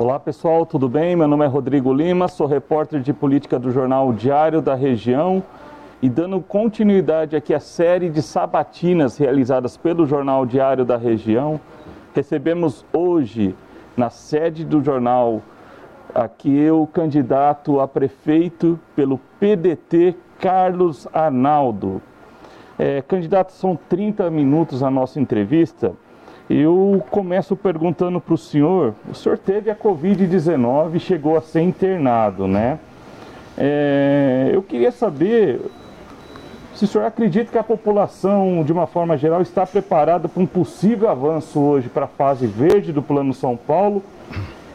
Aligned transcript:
Olá 0.00 0.20
pessoal, 0.20 0.64
tudo 0.64 0.88
bem? 0.88 1.16
Meu 1.16 1.26
nome 1.26 1.44
é 1.44 1.48
Rodrigo 1.48 1.92
Lima, 1.92 2.28
sou 2.28 2.46
repórter 2.46 3.00
de 3.00 3.12
política 3.12 3.58
do 3.58 3.72
jornal 3.72 4.12
Diário 4.12 4.62
da 4.62 4.76
Região 4.76 5.42
e 6.00 6.08
dando 6.08 6.40
continuidade 6.40 7.34
aqui 7.34 7.52
à 7.52 7.58
série 7.58 8.08
de 8.08 8.22
sabatinas 8.22 9.18
realizadas 9.18 9.76
pelo 9.76 10.06
jornal 10.06 10.46
Diário 10.46 10.84
da 10.84 10.96
Região, 10.96 11.60
recebemos 12.14 12.86
hoje 12.92 13.56
na 13.96 14.08
sede 14.08 14.64
do 14.64 14.80
jornal 14.84 15.42
aqui 16.14 16.70
o 16.70 16.86
candidato 16.86 17.80
a 17.80 17.88
prefeito 17.88 18.78
pelo 18.94 19.18
PDT, 19.40 20.14
Carlos 20.38 21.08
Arnaldo. 21.12 22.00
É, 22.78 23.02
candidato, 23.02 23.50
são 23.50 23.76
30 23.88 24.30
minutos 24.30 24.80
a 24.80 24.92
nossa 24.92 25.18
entrevista. 25.18 25.92
Eu 26.48 27.04
começo 27.10 27.54
perguntando 27.54 28.20
para 28.20 28.34
o 28.34 28.38
senhor: 28.38 28.94
o 29.10 29.14
senhor 29.14 29.36
teve 29.36 29.70
a 29.70 29.76
Covid-19 29.76 30.94
e 30.94 31.00
chegou 31.00 31.36
a 31.36 31.42
ser 31.42 31.60
internado, 31.60 32.46
né? 32.46 32.78
É, 33.56 34.50
eu 34.52 34.62
queria 34.62 34.90
saber 34.90 35.60
se 36.74 36.84
o 36.84 36.86
senhor 36.86 37.04
acredita 37.04 37.50
que 37.50 37.58
a 37.58 37.62
população, 37.62 38.62
de 38.64 38.72
uma 38.72 38.86
forma 38.86 39.18
geral, 39.18 39.42
está 39.42 39.66
preparada 39.66 40.28
para 40.28 40.42
um 40.42 40.46
possível 40.46 41.10
avanço 41.10 41.58
hoje 41.60 41.88
para 41.88 42.04
a 42.04 42.08
fase 42.08 42.46
verde 42.46 42.92
do 42.92 43.02
Plano 43.02 43.34
São 43.34 43.56
Paulo 43.56 44.02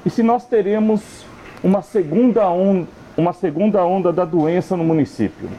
e 0.05 0.09
se 0.09 0.21
nós 0.21 0.45
teremos 0.45 1.25
uma 1.63 1.81
segunda 1.81 2.49
onda, 2.49 2.87
uma 3.15 3.31
segunda 3.31 3.85
onda 3.85 4.11
da 4.11 4.25
doença 4.25 4.75
no 4.75 4.83
município. 4.83 5.49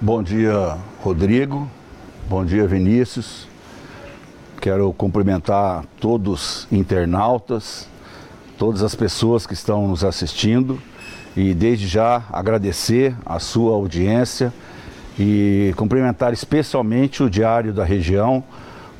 Bom 0.00 0.22
dia, 0.22 0.78
Rodrigo. 1.02 1.68
Bom 2.26 2.44
dia, 2.44 2.66
Vinícius. 2.66 3.49
Quero 4.60 4.92
cumprimentar 4.92 5.86
todos 5.98 6.66
os 6.66 6.68
internautas, 6.70 7.88
todas 8.58 8.82
as 8.82 8.94
pessoas 8.94 9.46
que 9.46 9.54
estão 9.54 9.88
nos 9.88 10.04
assistindo 10.04 10.78
e 11.34 11.54
desde 11.54 11.88
já 11.88 12.24
agradecer 12.30 13.16
a 13.24 13.38
sua 13.38 13.72
audiência 13.72 14.52
e 15.18 15.72
cumprimentar 15.78 16.34
especialmente 16.34 17.22
o 17.22 17.30
Diário 17.30 17.72
da 17.72 17.84
Região 17.84 18.44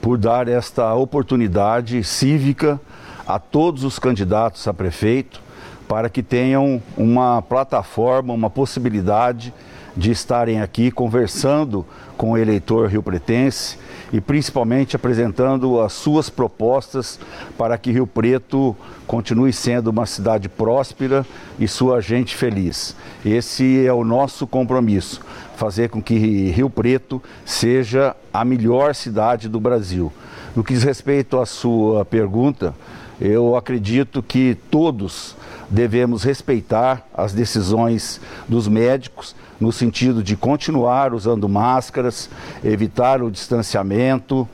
por 0.00 0.16
dar 0.16 0.48
esta 0.48 0.94
oportunidade 0.94 2.02
cívica 2.04 2.80
a 3.26 3.38
todos 3.38 3.84
os 3.84 3.98
candidatos 3.98 4.66
a 4.66 4.72
prefeito 4.72 5.42
para 5.86 6.08
que 6.08 6.22
tenham 6.22 6.82
uma 6.96 7.42
plataforma, 7.42 8.32
uma 8.32 8.48
possibilidade 8.48 9.52
de 9.96 10.10
estarem 10.10 10.60
aqui 10.60 10.90
conversando 10.90 11.84
com 12.16 12.32
o 12.32 12.38
eleitor 12.38 12.88
rio-pretense 12.88 13.78
e 14.12 14.20
principalmente 14.20 14.96
apresentando 14.96 15.80
as 15.80 15.92
suas 15.92 16.28
propostas 16.28 17.18
para 17.56 17.78
que 17.78 17.92
Rio 17.92 18.06
Preto 18.06 18.76
continue 19.06 19.52
sendo 19.52 19.88
uma 19.88 20.06
cidade 20.06 20.48
próspera 20.48 21.24
e 21.58 21.66
sua 21.68 22.00
gente 22.00 22.36
feliz. 22.36 22.94
Esse 23.24 23.86
é 23.86 23.92
o 23.92 24.04
nosso 24.04 24.46
compromisso, 24.46 25.20
fazer 25.56 25.88
com 25.88 26.02
que 26.02 26.50
Rio 26.50 26.68
Preto 26.68 27.22
seja 27.44 28.14
a 28.32 28.44
melhor 28.44 28.94
cidade 28.94 29.48
do 29.48 29.60
Brasil. 29.60 30.12
No 30.54 30.64
que 30.64 30.74
diz 30.74 30.82
respeito 30.82 31.38
à 31.38 31.46
sua 31.46 32.04
pergunta, 32.04 32.74
eu 33.20 33.54
acredito 33.54 34.22
que 34.22 34.56
todos 34.70 35.36
devemos 35.68 36.24
respeitar 36.24 37.06
as 37.14 37.32
decisões 37.32 38.20
dos 38.48 38.66
médicos 38.66 39.36
no 39.60 39.70
sentido 39.70 40.22
de 40.22 40.36
continuar 40.36 41.12
usando 41.12 41.48
máscaras, 41.48 42.30
evitar 42.64 43.22
o 43.22 43.30
distanciamento, 43.30 44.48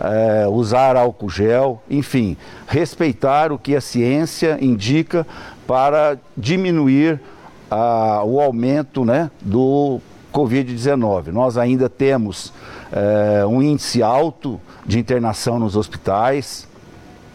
é, 0.00 0.46
usar 0.48 0.96
álcool 0.96 1.28
gel, 1.28 1.82
enfim, 1.90 2.36
respeitar 2.66 3.52
o 3.52 3.58
que 3.58 3.74
a 3.74 3.80
ciência 3.80 4.56
indica 4.60 5.26
para 5.66 6.16
diminuir 6.36 7.20
a, 7.70 8.22
o 8.24 8.40
aumento 8.40 9.04
né, 9.04 9.30
do 9.40 10.00
Covid-19. 10.32 11.28
Nós 11.28 11.58
ainda 11.58 11.88
temos 11.88 12.52
é, 12.90 13.44
um 13.46 13.62
índice 13.62 14.02
alto 14.02 14.60
de 14.86 14.98
internação 14.98 15.58
nos 15.58 15.76
hospitais. 15.76 16.68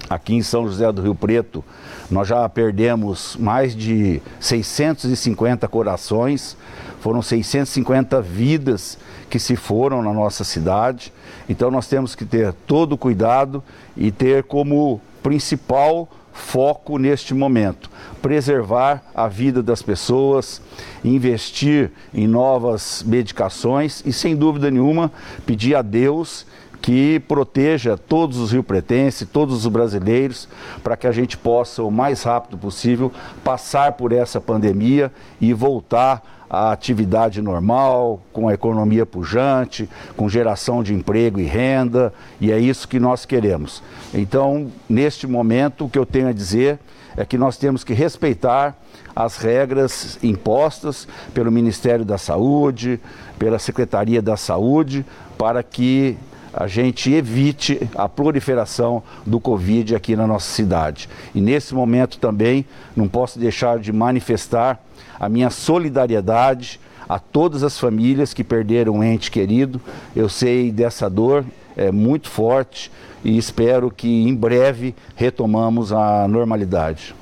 Aqui 0.09 0.35
em 0.35 0.41
São 0.41 0.67
José 0.67 0.89
do 0.91 1.01
Rio 1.01 1.13
Preto, 1.13 1.63
nós 2.09 2.27
já 2.27 2.47
perdemos 2.47 3.35
mais 3.37 3.75
de 3.75 4.21
650 4.39 5.67
corações, 5.67 6.55
foram 7.01 7.21
650 7.21 8.21
vidas 8.21 8.97
que 9.29 9.37
se 9.37 9.55
foram 9.55 10.01
na 10.01 10.13
nossa 10.13 10.43
cidade. 10.43 11.11
Então 11.49 11.69
nós 11.69 11.87
temos 11.87 12.15
que 12.15 12.23
ter 12.23 12.53
todo 12.65 12.93
o 12.93 12.97
cuidado 12.97 13.61
e 13.97 14.11
ter 14.11 14.43
como 14.43 15.01
principal 15.21 16.07
foco 16.31 16.97
neste 16.97 17.33
momento 17.33 17.89
preservar 18.21 19.03
a 19.13 19.27
vida 19.27 19.61
das 19.61 19.81
pessoas, 19.81 20.61
investir 21.03 21.91
em 22.13 22.27
novas 22.27 23.03
medicações 23.05 24.03
e, 24.05 24.11
sem 24.11 24.35
dúvida 24.35 24.69
nenhuma, 24.69 25.11
pedir 25.45 25.75
a 25.75 25.81
Deus 25.81 26.45
que 26.81 27.19
proteja 27.21 27.97
todos 27.97 28.37
os 28.37 28.51
rio-pretenses, 28.51 29.27
todos 29.31 29.65
os 29.65 29.71
brasileiros, 29.71 30.47
para 30.83 30.95
que 30.95 31.07
a 31.07 31.11
gente 31.11 31.37
possa, 31.37 31.83
o 31.83 31.91
mais 31.91 32.23
rápido 32.23 32.57
possível, 32.57 33.11
passar 33.43 33.93
por 33.93 34.11
essa 34.11 34.39
pandemia 34.39 35.11
e 35.41 35.53
voltar 35.53 36.23
à 36.49 36.71
atividade 36.71 37.41
normal, 37.41 38.21
com 38.31 38.47
a 38.47 38.53
economia 38.53 39.05
pujante, 39.05 39.89
com 40.15 40.29
geração 40.29 40.81
de 40.81 40.93
emprego 40.93 41.39
e 41.39 41.43
renda, 41.43 42.13
e 42.39 42.51
é 42.51 42.59
isso 42.59 42.87
que 42.87 42.99
nós 42.99 43.25
queremos. 43.25 43.83
Então, 44.13 44.71
neste 44.87 45.27
momento, 45.27 45.85
o 45.85 45.89
que 45.89 45.99
eu 45.99 46.05
tenho 46.05 46.29
a 46.29 46.33
dizer 46.33 46.79
é 47.17 47.25
que 47.25 47.37
nós 47.37 47.57
temos 47.57 47.83
que 47.83 47.93
respeitar 47.93 48.77
as 49.15 49.37
regras 49.37 50.19
impostas 50.21 51.07
pelo 51.33 51.51
Ministério 51.51 52.05
da 52.05 52.17
Saúde, 52.17 52.99
pela 53.39 53.57
Secretaria 53.57 54.21
da 54.21 54.37
Saúde, 54.37 55.03
para 55.37 55.63
que 55.63 56.15
a 56.57 56.65
gente 56.65 57.13
evite 57.13 57.87
a 57.95 58.09
proliferação 58.09 59.03
do 59.23 59.39
Covid 59.39 59.95
aqui 59.95 60.15
na 60.15 60.25
nossa 60.25 60.49
cidade. 60.49 61.07
E 61.35 61.39
nesse 61.39 61.75
momento 61.75 62.17
também 62.17 62.65
não 62.95 63.07
posso 63.07 63.37
deixar 63.37 63.77
de 63.77 63.93
manifestar 63.93 64.83
a 65.19 65.29
minha 65.29 65.51
solidariedade 65.51 66.79
a 67.07 67.19
todas 67.19 67.61
as 67.61 67.77
famílias 67.77 68.33
que 68.33 68.43
perderam 68.43 68.95
um 68.95 69.03
ente 69.03 69.29
querido. 69.29 69.79
Eu 70.15 70.27
sei 70.27 70.71
dessa 70.71 71.07
dor, 71.07 71.45
é 71.75 71.91
muito 71.91 72.27
forte 72.27 72.91
e 73.23 73.37
espero 73.37 73.91
que 73.91 74.27
em 74.27 74.33
breve 74.33 74.95
retomamos 75.15 75.93
a 75.93 76.27
normalidade. 76.27 77.13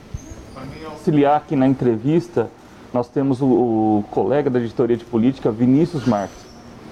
Para 0.54 0.64
mim 0.64 0.86
auxiliar 0.86 1.36
aqui 1.36 1.58
na 1.58 1.68
entrevista, 1.68 2.50
nós 2.94 3.10
temos 3.10 3.42
o, 3.42 3.48
o 3.48 4.06
colega 4.10 4.50
da 4.50 4.62
editoria 4.62 4.96
de 4.96 5.04
política, 5.04 5.52
Vinícius 5.52 6.06
Marques. 6.06 6.46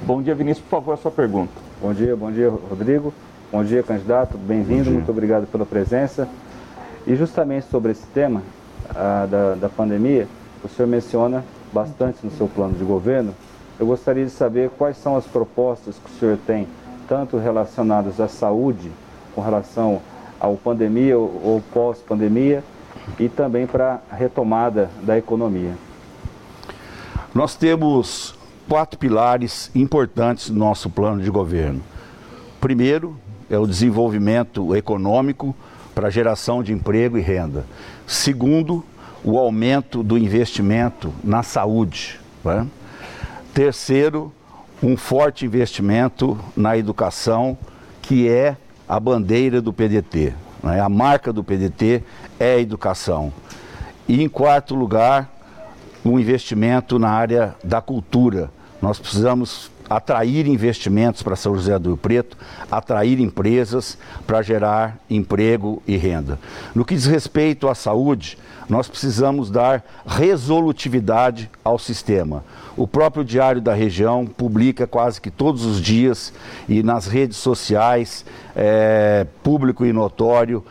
Bom 0.06 0.22
dia, 0.22 0.36
Vinícius, 0.36 0.66
por 0.70 0.82
favor, 0.82 0.94
a 0.96 0.98
sua 0.98 1.12
pergunta. 1.12 1.73
Bom 1.84 1.94
dia, 1.94 2.16
bom 2.16 2.32
dia, 2.32 2.50
Rodrigo. 2.50 3.14
Bom 3.52 3.62
dia, 3.62 3.84
candidato. 3.84 4.38
Bem-vindo, 4.38 4.90
muito 4.90 5.12
obrigado 5.12 5.46
pela 5.48 5.66
presença. 5.66 6.30
E 7.06 7.14
justamente 7.14 7.66
sobre 7.66 7.92
esse 7.92 8.06
tema 8.06 8.42
a, 8.96 9.28
da, 9.30 9.56
da 9.56 9.68
pandemia, 9.68 10.26
o 10.64 10.70
senhor 10.70 10.88
menciona 10.88 11.44
bastante 11.74 12.20
no 12.24 12.32
seu 12.32 12.48
plano 12.48 12.74
de 12.74 12.86
governo. 12.86 13.36
Eu 13.78 13.86
gostaria 13.86 14.24
de 14.24 14.32
saber 14.32 14.70
quais 14.78 14.96
são 14.96 15.18
as 15.18 15.26
propostas 15.26 15.98
que 15.98 16.10
o 16.10 16.20
senhor 16.20 16.38
tem, 16.48 16.70
tanto 17.06 17.36
relacionadas 17.36 18.22
à 18.22 18.30
saúde, 18.30 18.90
com 19.36 19.42
relação 19.42 20.02
ao 20.40 20.56
pandemia 20.56 21.18
ou 21.18 21.62
pós-pandemia, 21.74 22.64
e 23.20 23.28
também 23.28 23.68
para 23.68 24.00
a 24.10 24.16
retomada 24.16 24.90
da 25.02 25.18
economia. 25.18 25.74
Nós 27.36 27.58
temos 27.58 28.42
quatro 28.68 28.98
pilares 28.98 29.70
importantes 29.76 30.50
no 30.50 30.60
nosso 30.60 30.90
plano 30.90 31.22
de 31.22 31.30
governo. 31.30 31.82
Primeiro 32.60 33.18
é 33.50 33.58
o 33.58 33.68
desenvolvimento 33.68 34.76
econômico 34.76 35.56
para 35.94 36.10
geração 36.10 36.64
de 36.64 36.74
emprego 36.74 37.18
e 37.18 37.22
renda. 37.22 37.66
Segundo, 38.08 38.84
o 39.24 39.38
aumento 39.38 40.04
do 40.04 40.18
investimento 40.18 41.14
na 41.24 41.44
saúde. 41.44 42.20
Né? 42.44 42.68
Terceiro, 43.54 44.32
um 44.82 44.98
forte 44.98 45.46
investimento 45.46 46.38
na 46.56 46.78
educação, 46.78 47.58
que 48.02 48.28
é 48.28 48.58
a 48.88 49.00
bandeira 49.00 49.62
do 49.62 49.72
PDT. 49.72 50.34
Né? 50.62 50.80
A 50.80 50.90
marca 50.90 51.32
do 51.32 51.44
PDT 51.44 52.04
é 52.40 52.56
a 52.56 52.60
educação. 52.60 53.32
E 54.08 54.22
em 54.22 54.28
quarto 54.28 54.76
lugar, 54.76 55.33
um 56.04 56.20
investimento 56.20 57.00
na 57.00 57.10
área 57.10 57.56
da 57.64 57.82
cultura. 57.82 58.52
Nós 58.82 59.00
precisamos 59.00 59.72
atrair 59.90 60.48
investimentos 60.48 61.22
para 61.22 61.36
São 61.36 61.56
José 61.56 61.78
do 61.78 61.90
Rio 61.90 61.98
Preto, 61.98 62.38
atrair 62.72 63.20
empresas 63.20 63.98
para 64.26 64.42
gerar 64.42 64.98
emprego 65.10 65.82
e 65.88 65.96
renda. 65.96 66.40
No 66.74 66.86
que 66.86 66.96
diz 66.96 67.06
respeito 67.06 67.68
à 67.68 67.76
saúde, 67.76 68.38
nós 68.68 68.88
precisamos 68.88 69.50
dar 69.52 69.84
resolutividade 70.06 71.50
ao 71.64 71.78
sistema. 71.78 72.44
O 72.76 72.88
próprio 72.88 73.24
Diário 73.24 73.62
da 73.62 73.74
Região 73.74 74.26
publica 74.26 74.88
quase 74.88 75.22
que 75.22 75.30
todos 75.30 75.66
os 75.66 75.80
dias 75.82 76.34
e 76.68 76.82
nas 76.82 77.06
redes 77.06 77.38
sociais, 77.38 78.26
é, 78.56 79.28
público 79.44 79.86
e 79.86 79.94
notório, 79.94 80.64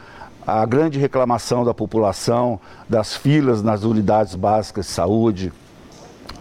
a 0.47 0.65
grande 0.67 0.99
reclamação 0.99 1.65
da 1.65 1.73
população 1.73 2.59
das 2.89 3.15
filas 3.17 3.63
nas 3.63 3.85
unidades 3.85 4.35
básicas 4.35 4.87
de 4.87 4.93
saúde. 4.93 5.53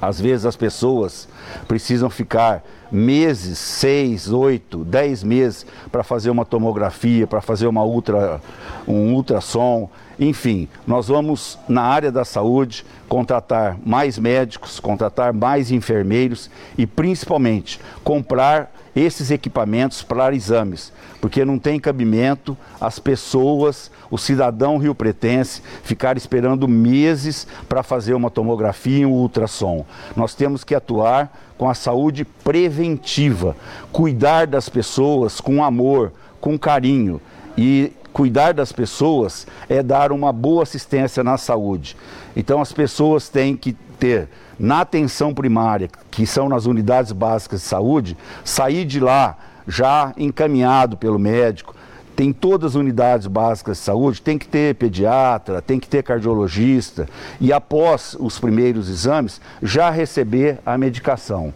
Às 0.01 0.19
vezes 0.19 0.45
as 0.45 0.55
pessoas 0.55 1.27
precisam 1.67 2.09
ficar 2.09 2.63
meses, 2.91 3.59
seis, 3.59 4.31
oito, 4.31 4.83
dez 4.83 5.23
meses 5.23 5.65
para 5.91 6.03
fazer 6.03 6.31
uma 6.31 6.43
tomografia, 6.43 7.27
para 7.27 7.39
fazer 7.39 7.67
uma 7.67 7.83
ultra, 7.83 8.41
um 8.87 9.13
ultrassom. 9.13 9.87
Enfim, 10.19 10.67
nós 10.87 11.07
vamos 11.07 11.57
na 11.69 11.83
área 11.83 12.11
da 12.11 12.25
saúde 12.25 12.83
contratar 13.07 13.77
mais 13.85 14.17
médicos, 14.17 14.79
contratar 14.79 15.33
mais 15.33 15.71
enfermeiros 15.71 16.49
e 16.77 16.87
principalmente 16.87 17.79
comprar 18.03 18.71
esses 18.95 19.31
equipamentos 19.31 20.01
para 20.01 20.33
exames, 20.33 20.91
porque 21.19 21.45
não 21.45 21.57
tem 21.57 21.79
cabimento 21.79 22.57
as 22.79 22.99
pessoas, 22.99 23.91
o 24.09 24.17
cidadão 24.17 24.77
rio-pretense, 24.77 25.61
ficar 25.83 26.17
esperando 26.17 26.67
meses 26.67 27.47
para 27.69 27.83
fazer 27.83 28.13
uma 28.13 28.29
tomografia 28.29 28.99
e 28.99 29.05
um 29.05 29.11
ultrassom. 29.11 29.85
Nós 30.15 30.35
temos 30.35 30.63
que 30.63 30.75
atuar 30.75 31.31
com 31.57 31.69
a 31.69 31.73
saúde 31.73 32.25
preventiva, 32.25 33.55
cuidar 33.91 34.47
das 34.47 34.67
pessoas 34.67 35.39
com 35.39 35.63
amor, 35.63 36.11
com 36.39 36.57
carinho 36.57 37.21
e 37.57 37.93
cuidar 38.13 38.53
das 38.53 38.71
pessoas 38.71 39.47
é 39.69 39.81
dar 39.81 40.11
uma 40.11 40.31
boa 40.31 40.63
assistência 40.63 41.23
na 41.23 41.37
saúde. 41.37 41.95
Então 42.35 42.61
as 42.61 42.71
pessoas 42.71 43.29
têm 43.29 43.55
que 43.55 43.73
ter 43.99 44.29
na 44.59 44.81
atenção 44.81 45.33
primária, 45.33 45.89
que 46.09 46.25
são 46.25 46.47
nas 46.47 46.65
unidades 46.65 47.11
básicas 47.11 47.61
de 47.61 47.67
saúde, 47.67 48.17
sair 48.43 48.85
de 48.85 48.99
lá 48.99 49.37
já 49.67 50.13
encaminhado 50.17 50.97
pelo 50.97 51.17
médico. 51.17 51.75
Tem 52.15 52.33
todas 52.33 52.71
as 52.71 52.75
unidades 52.75 53.25
básicas 53.25 53.77
de 53.77 53.83
saúde, 53.83 54.21
tem 54.21 54.37
que 54.37 54.47
ter 54.47 54.75
pediatra, 54.75 55.61
tem 55.61 55.79
que 55.79 55.87
ter 55.87 56.03
cardiologista 56.03 57.07
e 57.39 57.53
após 57.53 58.15
os 58.19 58.37
primeiros 58.37 58.89
exames 58.89 59.39
já 59.63 59.89
receber 59.89 60.59
a 60.65 60.77
medicação. 60.77 61.53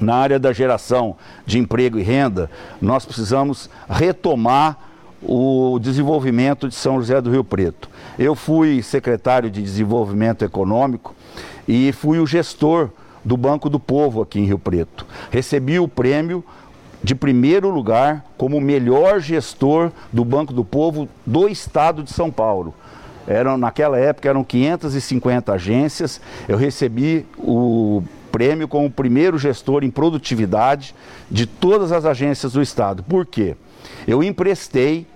Na 0.00 0.14
área 0.14 0.38
da 0.38 0.52
geração 0.52 1.16
de 1.44 1.58
emprego 1.58 1.98
e 1.98 2.02
renda, 2.02 2.50
nós 2.80 3.04
precisamos 3.04 3.68
retomar 3.88 4.89
o 5.22 5.78
desenvolvimento 5.80 6.68
de 6.68 6.74
São 6.74 6.98
José 6.98 7.20
do 7.20 7.30
Rio 7.30 7.44
Preto. 7.44 7.88
Eu 8.18 8.34
fui 8.34 8.82
secretário 8.82 9.50
de 9.50 9.62
Desenvolvimento 9.62 10.44
Econômico 10.44 11.14
e 11.68 11.92
fui 11.92 12.18
o 12.18 12.26
gestor 12.26 12.90
do 13.24 13.36
Banco 13.36 13.68
do 13.68 13.78
Povo 13.78 14.22
aqui 14.22 14.40
em 14.40 14.44
Rio 14.44 14.58
Preto. 14.58 15.06
Recebi 15.30 15.78
o 15.78 15.86
prêmio 15.86 16.44
de 17.02 17.14
primeiro 17.14 17.70
lugar 17.70 18.24
como 18.36 18.60
melhor 18.60 19.20
gestor 19.20 19.90
do 20.12 20.24
Banco 20.24 20.52
do 20.52 20.64
Povo 20.64 21.08
do 21.24 21.48
estado 21.48 22.02
de 22.02 22.12
São 22.12 22.30
Paulo. 22.30 22.74
Eram, 23.26 23.56
naquela 23.56 23.98
época 23.98 24.28
eram 24.28 24.42
550 24.42 25.52
agências, 25.52 26.20
eu 26.48 26.56
recebi 26.56 27.26
o 27.38 28.02
prêmio 28.30 28.68
como 28.68 28.86
o 28.86 28.90
primeiro 28.90 29.38
gestor 29.38 29.84
em 29.84 29.90
produtividade 29.90 30.94
de 31.30 31.46
todas 31.46 31.92
as 31.92 32.04
agências 32.04 32.52
do 32.52 32.62
estado. 32.62 33.02
Por 33.02 33.26
quê? 33.26 33.56
Eu 34.06 34.22
emprestei 34.22 35.06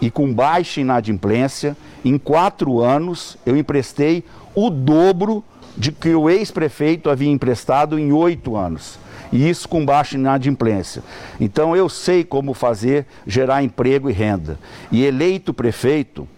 e 0.00 0.10
com 0.10 0.32
baixa 0.32 0.80
inadimplência, 0.80 1.76
em 2.04 2.18
quatro 2.18 2.80
anos 2.80 3.36
eu 3.46 3.56
emprestei 3.56 4.24
o 4.54 4.70
dobro 4.70 5.42
de 5.76 5.92
que 5.92 6.14
o 6.14 6.30
ex-prefeito 6.30 7.10
havia 7.10 7.30
emprestado 7.30 7.98
em 7.98 8.12
oito 8.12 8.56
anos. 8.56 8.98
E 9.32 9.48
isso 9.48 9.68
com 9.68 9.84
baixa 9.84 10.16
inadimplência. 10.16 11.02
Então 11.40 11.74
eu 11.74 11.88
sei 11.88 12.24
como 12.24 12.54
fazer 12.54 13.06
gerar 13.26 13.62
emprego 13.62 14.08
e 14.08 14.12
renda. 14.12 14.58
E 14.90 15.04
eleito 15.04 15.52
prefeito, 15.52 16.28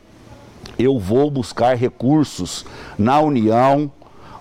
eu 0.79 0.99
vou 0.99 1.31
buscar 1.31 1.77
recursos 1.77 2.65
na 2.99 3.21
União, 3.21 3.91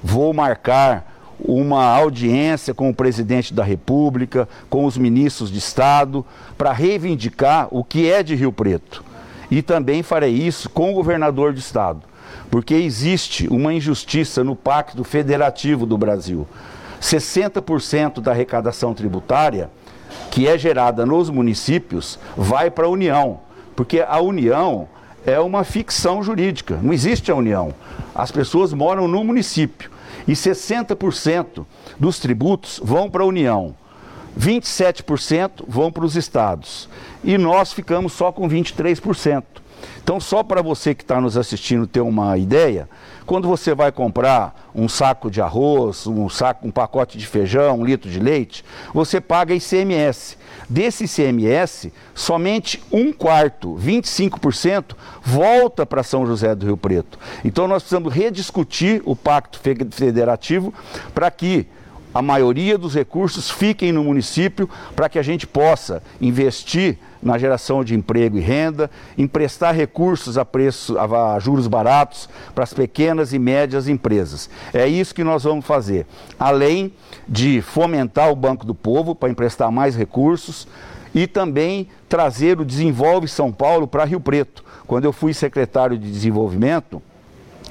vou 0.01 0.33
marcar 0.33 1.16
uma 1.39 1.85
audiência 1.85 2.73
com 2.73 2.89
o 2.89 2.95
presidente 2.95 3.53
da 3.53 3.63
República, 3.63 4.47
com 4.69 4.85
os 4.85 4.97
ministros 4.97 5.51
de 5.51 5.59
Estado, 5.59 6.25
para 6.57 6.71
reivindicar 6.71 7.67
o 7.71 7.83
que 7.83 8.09
é 8.09 8.23
de 8.23 8.35
Rio 8.35 8.51
Preto. 8.51 9.03
E 9.49 9.61
também 9.61 10.03
farei 10.03 10.33
isso 10.33 10.69
com 10.69 10.91
o 10.91 10.95
governador 10.95 11.53
de 11.53 11.59
Estado 11.59 12.01
porque 12.49 12.73
existe 12.73 13.47
uma 13.49 13.73
injustiça 13.73 14.43
no 14.43 14.55
Pacto 14.55 15.03
Federativo 15.03 15.85
do 15.85 15.97
Brasil. 15.97 16.47
60% 17.01 18.21
da 18.21 18.31
arrecadação 18.31 18.93
tributária 18.93 19.69
que 20.31 20.47
é 20.47 20.57
gerada 20.57 21.05
nos 21.05 21.29
municípios 21.29 22.17
vai 22.35 22.71
para 22.71 22.85
a 22.85 22.89
União, 22.89 23.39
porque 23.75 24.03
a 24.07 24.19
União 24.19 24.87
é 25.25 25.39
uma 25.39 25.63
ficção 25.63 26.23
jurídica, 26.23 26.79
não 26.81 26.93
existe 26.93 27.31
a 27.31 27.35
União. 27.35 27.73
As 28.15 28.31
pessoas 28.31 28.73
moram 28.73 29.07
no 29.07 29.23
município 29.23 29.91
e 30.27 30.33
60% 30.33 31.65
dos 31.99 32.19
tributos 32.19 32.79
vão 32.83 33.09
para 33.09 33.23
a 33.23 33.27
União. 33.27 33.75
27% 34.37 35.63
vão 35.67 35.91
para 35.91 36.05
os 36.05 36.15
estados 36.15 36.87
e 37.23 37.37
nós 37.37 37.73
ficamos 37.73 38.13
só 38.13 38.31
com 38.31 38.47
23%. 38.47 39.43
Então, 40.03 40.19
só 40.19 40.41
para 40.43 40.61
você 40.61 40.95
que 40.95 41.03
está 41.03 41.19
nos 41.19 41.35
assistindo 41.35 41.85
ter 41.85 42.01
uma 42.01 42.37
ideia, 42.37 42.87
quando 43.25 43.47
você 43.47 43.75
vai 43.75 43.91
comprar 43.91 44.69
um 44.73 44.87
saco 44.87 45.29
de 45.29 45.41
arroz, 45.41 46.07
um 46.07 46.29
saco, 46.29 46.65
um 46.65 46.71
pacote 46.71 47.17
de 47.17 47.27
feijão, 47.27 47.79
um 47.79 47.85
litro 47.85 48.09
de 48.09 48.19
leite, 48.19 48.63
você 48.93 49.19
paga 49.19 49.53
ICMS. 49.53 50.37
Desse 50.69 51.05
ICMS, 51.05 51.91
somente 52.15 52.81
um 52.91 53.11
quarto, 53.11 53.75
25%, 53.75 54.95
volta 55.21 55.85
para 55.85 56.03
São 56.03 56.25
José 56.25 56.55
do 56.55 56.65
Rio 56.65 56.77
Preto. 56.77 57.19
Então 57.43 57.67
nós 57.67 57.83
precisamos 57.83 58.13
rediscutir 58.13 59.01
o 59.05 59.15
pacto 59.15 59.59
federativo 59.91 60.73
para 61.13 61.29
que 61.29 61.67
a 62.13 62.21
maioria 62.21 62.77
dos 62.77 62.95
recursos 62.95 63.51
fiquem 63.51 63.91
no 63.91 64.03
município 64.03 64.69
para 64.95 65.09
que 65.09 65.19
a 65.19 65.21
gente 65.21 65.45
possa 65.45 66.01
investir 66.19 66.97
na 67.21 67.37
geração 67.37 67.83
de 67.83 67.95
emprego 67.95 68.37
e 68.37 68.41
renda, 68.41 68.89
emprestar 69.17 69.73
recursos 69.73 70.37
a, 70.37 70.45
preço, 70.45 70.97
a 70.97 71.39
juros 71.39 71.67
baratos 71.67 72.29
para 72.53 72.63
as 72.63 72.73
pequenas 72.73 73.33
e 73.33 73.39
médias 73.39 73.87
empresas. 73.87 74.49
É 74.73 74.87
isso 74.87 75.15
que 75.15 75.23
nós 75.23 75.43
vamos 75.43 75.65
fazer. 75.65 76.05
Além 76.39 76.93
de 77.27 77.61
fomentar 77.61 78.31
o 78.31 78.35
Banco 78.35 78.65
do 78.65 78.75
Povo 78.75 79.15
para 79.15 79.29
emprestar 79.29 79.71
mais 79.71 79.95
recursos 79.95 80.67
e 81.13 81.25
também 81.25 81.87
trazer 82.07 82.59
o 82.59 82.65
Desenvolve 82.65 83.27
São 83.27 83.51
Paulo 83.51 83.87
para 83.87 84.05
Rio 84.05 84.19
Preto. 84.19 84.63
Quando 84.85 85.05
eu 85.05 85.11
fui 85.11 85.33
secretário 85.33 85.97
de 85.97 86.09
Desenvolvimento, 86.09 87.01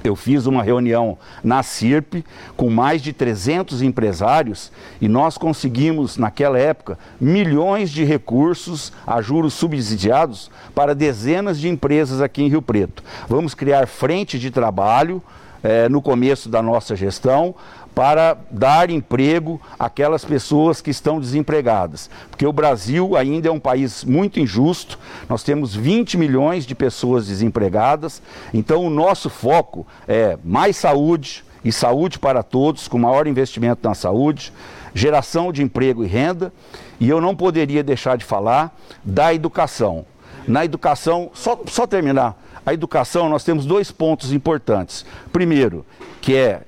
eu 0.04 0.14
fiz 0.14 0.46
uma 0.46 0.62
reunião 0.62 1.18
na 1.42 1.62
CIRP 1.62 2.24
com 2.56 2.70
mais 2.70 3.02
de 3.02 3.12
300 3.12 3.82
empresários 3.82 4.70
e 5.00 5.08
nós 5.08 5.36
conseguimos, 5.36 6.16
naquela 6.16 6.58
época, 6.58 6.98
milhões 7.20 7.90
de 7.90 8.04
recursos 8.04 8.92
a 9.06 9.20
juros 9.20 9.54
subsidiados 9.54 10.50
para 10.74 10.94
dezenas 10.94 11.58
de 11.58 11.68
empresas 11.68 12.20
aqui 12.20 12.42
em 12.42 12.48
Rio 12.48 12.62
Preto. 12.62 13.02
Vamos 13.28 13.54
criar 13.54 13.86
frente 13.86 14.38
de 14.38 14.50
trabalho 14.50 15.22
eh, 15.62 15.88
no 15.88 16.00
começo 16.00 16.48
da 16.48 16.62
nossa 16.62 16.94
gestão 16.94 17.54
para 17.96 18.36
dar 18.50 18.90
emprego 18.90 19.58
àquelas 19.78 20.22
pessoas 20.22 20.82
que 20.82 20.90
estão 20.90 21.18
desempregadas. 21.18 22.10
Porque 22.28 22.46
o 22.46 22.52
Brasil 22.52 23.16
ainda 23.16 23.48
é 23.48 23.50
um 23.50 23.58
país 23.58 24.04
muito 24.04 24.38
injusto, 24.38 24.98
nós 25.30 25.42
temos 25.42 25.74
20 25.74 26.18
milhões 26.18 26.66
de 26.66 26.74
pessoas 26.74 27.26
desempregadas, 27.26 28.20
então 28.52 28.84
o 28.84 28.90
nosso 28.90 29.30
foco 29.30 29.86
é 30.06 30.36
mais 30.44 30.76
saúde 30.76 31.42
e 31.64 31.72
saúde 31.72 32.18
para 32.18 32.42
todos, 32.42 32.86
com 32.86 32.98
maior 32.98 33.26
investimento 33.26 33.88
na 33.88 33.94
saúde, 33.94 34.52
geração 34.92 35.50
de 35.50 35.62
emprego 35.62 36.04
e 36.04 36.06
renda, 36.06 36.52
e 37.00 37.08
eu 37.08 37.18
não 37.18 37.34
poderia 37.34 37.82
deixar 37.82 38.18
de 38.18 38.26
falar 38.26 38.78
da 39.02 39.32
educação. 39.32 40.04
Na 40.46 40.66
educação, 40.66 41.30
só, 41.32 41.58
só 41.66 41.86
terminar, 41.86 42.36
a 42.66 42.74
educação 42.74 43.30
nós 43.30 43.42
temos 43.42 43.64
dois 43.64 43.90
pontos 43.90 44.34
importantes. 44.34 45.06
Primeiro, 45.32 45.86
que 46.20 46.36
é 46.36 46.65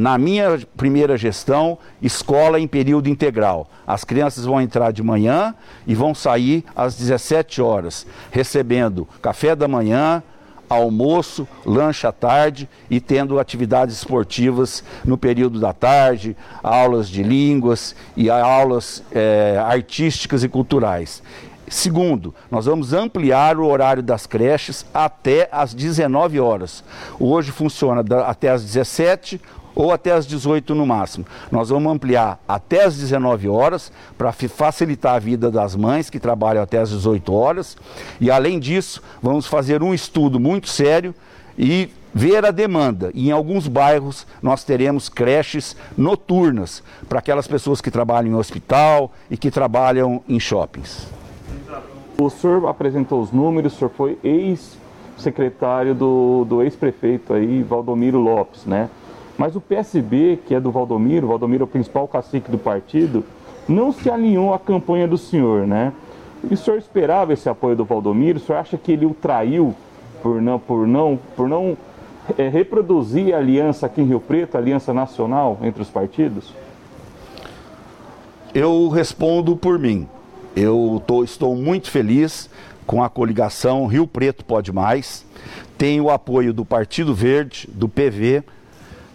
na 0.00 0.16
minha 0.16 0.58
primeira 0.78 1.18
gestão, 1.18 1.76
escola 2.00 2.58
em 2.58 2.66
período 2.66 3.10
integral. 3.10 3.68
As 3.86 4.02
crianças 4.02 4.46
vão 4.46 4.58
entrar 4.58 4.92
de 4.92 5.02
manhã 5.02 5.54
e 5.86 5.94
vão 5.94 6.14
sair 6.14 6.64
às 6.74 6.96
17 6.96 7.60
horas, 7.60 8.06
recebendo 8.30 9.06
café 9.20 9.54
da 9.54 9.68
manhã, 9.68 10.22
almoço, 10.70 11.46
lanche 11.66 12.06
à 12.06 12.12
tarde 12.12 12.66
e 12.88 12.98
tendo 12.98 13.38
atividades 13.38 13.96
esportivas 13.96 14.82
no 15.04 15.18
período 15.18 15.60
da 15.60 15.74
tarde, 15.74 16.34
aulas 16.62 17.06
de 17.06 17.22
línguas 17.22 17.94
e 18.16 18.30
aulas 18.30 19.02
é, 19.12 19.62
artísticas 19.62 20.42
e 20.42 20.48
culturais. 20.48 21.22
Segundo, 21.70 22.34
nós 22.50 22.66
vamos 22.66 22.92
ampliar 22.92 23.56
o 23.56 23.64
horário 23.64 24.02
das 24.02 24.26
creches 24.26 24.84
até 24.92 25.48
às 25.52 25.72
19 25.72 26.40
horas. 26.40 26.82
Hoje 27.18 27.52
funciona 27.52 28.02
até 28.26 28.50
às 28.50 28.64
17 28.64 29.40
ou 29.80 29.92
até 29.92 30.12
às 30.12 30.26
18 30.26 30.74
no 30.74 30.84
máximo. 30.84 31.24
Nós 31.50 31.70
vamos 31.70 31.90
ampliar 31.90 32.38
até 32.46 32.84
às 32.84 32.98
19 32.98 33.48
horas 33.48 33.90
para 34.18 34.30
facilitar 34.30 35.14
a 35.14 35.18
vida 35.18 35.50
das 35.50 35.74
mães 35.74 36.10
que 36.10 36.20
trabalham 36.20 36.62
até 36.62 36.78
às 36.78 36.90
18 36.90 37.32
horas. 37.32 37.78
E 38.20 38.30
além 38.30 38.60
disso, 38.60 39.02
vamos 39.22 39.46
fazer 39.46 39.82
um 39.82 39.94
estudo 39.94 40.38
muito 40.38 40.68
sério 40.68 41.14
e 41.58 41.88
ver 42.12 42.44
a 42.44 42.50
demanda. 42.50 43.10
E 43.14 43.28
em 43.28 43.32
alguns 43.32 43.66
bairros 43.68 44.26
nós 44.42 44.64
teremos 44.64 45.08
creches 45.08 45.74
noturnas 45.96 46.82
para 47.08 47.20
aquelas 47.20 47.48
pessoas 47.48 47.80
que 47.80 47.90
trabalham 47.90 48.32
em 48.32 48.34
hospital 48.34 49.10
e 49.30 49.36
que 49.38 49.50
trabalham 49.50 50.22
em 50.28 50.38
shoppings. 50.38 51.06
O 52.18 52.28
senhor 52.28 52.68
apresentou 52.68 53.22
os 53.22 53.32
números, 53.32 53.72
o 53.72 53.76
senhor 53.78 53.92
foi 53.96 54.18
ex-secretário 54.22 55.94
do, 55.94 56.44
do 56.44 56.62
ex-prefeito 56.62 57.32
aí, 57.32 57.62
Valdomiro 57.62 58.18
Lopes, 58.18 58.66
né? 58.66 58.90
Mas 59.40 59.56
o 59.56 59.60
PSB, 59.60 60.38
que 60.46 60.54
é 60.54 60.60
do 60.60 60.70
Valdomiro, 60.70 61.24
o 61.24 61.30
Valdomiro 61.30 61.62
é 61.62 61.64
o 61.64 61.66
principal 61.66 62.06
cacique 62.06 62.50
do 62.50 62.58
partido, 62.58 63.24
não 63.66 63.90
se 63.90 64.10
alinhou 64.10 64.52
à 64.52 64.58
campanha 64.58 65.08
do 65.08 65.16
senhor, 65.16 65.66
né? 65.66 65.94
E 66.44 66.52
o 66.52 66.56
senhor 66.58 66.76
esperava 66.76 67.32
esse 67.32 67.48
apoio 67.48 67.74
do 67.74 67.82
Valdomiro? 67.82 68.36
O 68.36 68.42
senhor 68.42 68.58
acha 68.58 68.76
que 68.76 68.92
ele 68.92 69.06
o 69.06 69.14
traiu 69.14 69.74
por 70.22 70.42
não, 70.42 70.58
por 70.58 70.86
não, 70.86 71.18
por 71.34 71.48
não 71.48 71.74
é, 72.36 72.50
reproduzir 72.50 73.34
a 73.34 73.38
aliança 73.38 73.86
aqui 73.86 74.02
em 74.02 74.04
Rio 74.04 74.20
Preto, 74.20 74.56
a 74.56 74.58
aliança 74.58 74.92
nacional 74.92 75.58
entre 75.62 75.80
os 75.80 75.88
partidos? 75.88 76.52
Eu 78.54 78.88
respondo 78.88 79.56
por 79.56 79.78
mim. 79.78 80.06
Eu 80.54 81.02
tô, 81.06 81.24
estou 81.24 81.56
muito 81.56 81.90
feliz 81.90 82.50
com 82.86 83.02
a 83.02 83.08
coligação 83.08 83.86
Rio 83.86 84.06
Preto 84.06 84.44
Pode 84.44 84.70
Mais. 84.70 85.24
Tenho 85.78 86.04
o 86.04 86.10
apoio 86.10 86.52
do 86.52 86.62
Partido 86.62 87.14
Verde, 87.14 87.66
do 87.72 87.88
PV, 87.88 88.44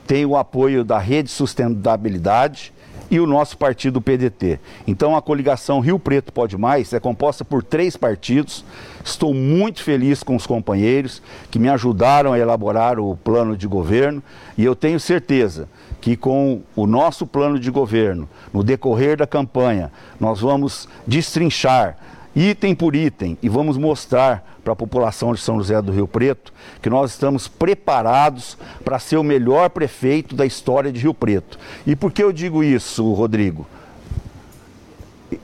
tenho 0.06 0.30
o 0.30 0.38
apoio 0.38 0.84
da 0.84 1.00
Rede 1.00 1.30
Sustentabilidade 1.30 2.74
e 3.10 3.20
o 3.20 3.28
nosso 3.28 3.58
partido 3.58 4.02
PDT. 4.02 4.60
Então 4.88 5.16
a 5.16 5.22
coligação 5.22 5.80
Rio 5.80 6.00
Preto 6.00 6.34
Pode 6.34 6.58
Mais 6.58 6.92
é 6.94 7.00
composta 7.00 7.46
por 7.46 7.64
três 7.64 7.96
partidos. 7.96 8.66
Estou 9.04 9.34
muito 9.34 9.84
feliz 9.84 10.24
com 10.24 10.36
os 10.36 10.48
companheiros 10.48 11.22
que 11.52 11.60
me 11.60 11.70
ajudaram 11.70 12.34
a 12.34 12.40
elaborar 12.40 13.00
o 13.00 13.16
plano 13.16 13.56
de 13.56 13.68
governo 13.68 14.24
e 14.58 14.64
eu 14.64 14.76
tenho 14.76 15.00
certeza 15.00 15.70
que 16.02 16.16
com 16.16 16.62
o 16.76 16.86
nosso 16.86 17.26
plano 17.26 17.60
de 17.60 17.72
governo, 17.72 18.28
no 18.54 18.64
decorrer 18.64 19.18
da 19.18 19.28
campanha, 19.28 19.92
nós 20.20 20.42
vamos 20.42 20.88
destrinchar 21.06 21.98
item 22.36 22.76
por 22.76 22.96
item 22.96 23.38
e 23.42 23.48
vamos 23.48 23.78
mostrar 23.78 24.58
para 24.64 24.74
a 24.74 24.76
população 24.76 25.34
de 25.34 25.40
São 25.40 25.58
José 25.58 25.82
do 25.82 25.92
Rio 25.92 26.08
Preto 26.08 26.52
que 26.82 26.90
nós 26.90 27.12
estamos 27.12 27.48
preparados 27.48 28.58
para 28.84 29.00
ser 29.00 29.18
o 29.18 29.24
melhor 29.24 29.70
prefeito 29.70 30.36
da 30.36 30.46
história 30.46 30.92
de 30.92 31.00
Rio 31.00 31.14
Preto. 31.14 31.58
E 31.86 31.96
por 31.96 32.12
que 32.12 32.22
eu 32.22 32.34
digo 32.34 32.64
isso, 32.64 33.14
Rodrigo? 33.14 33.66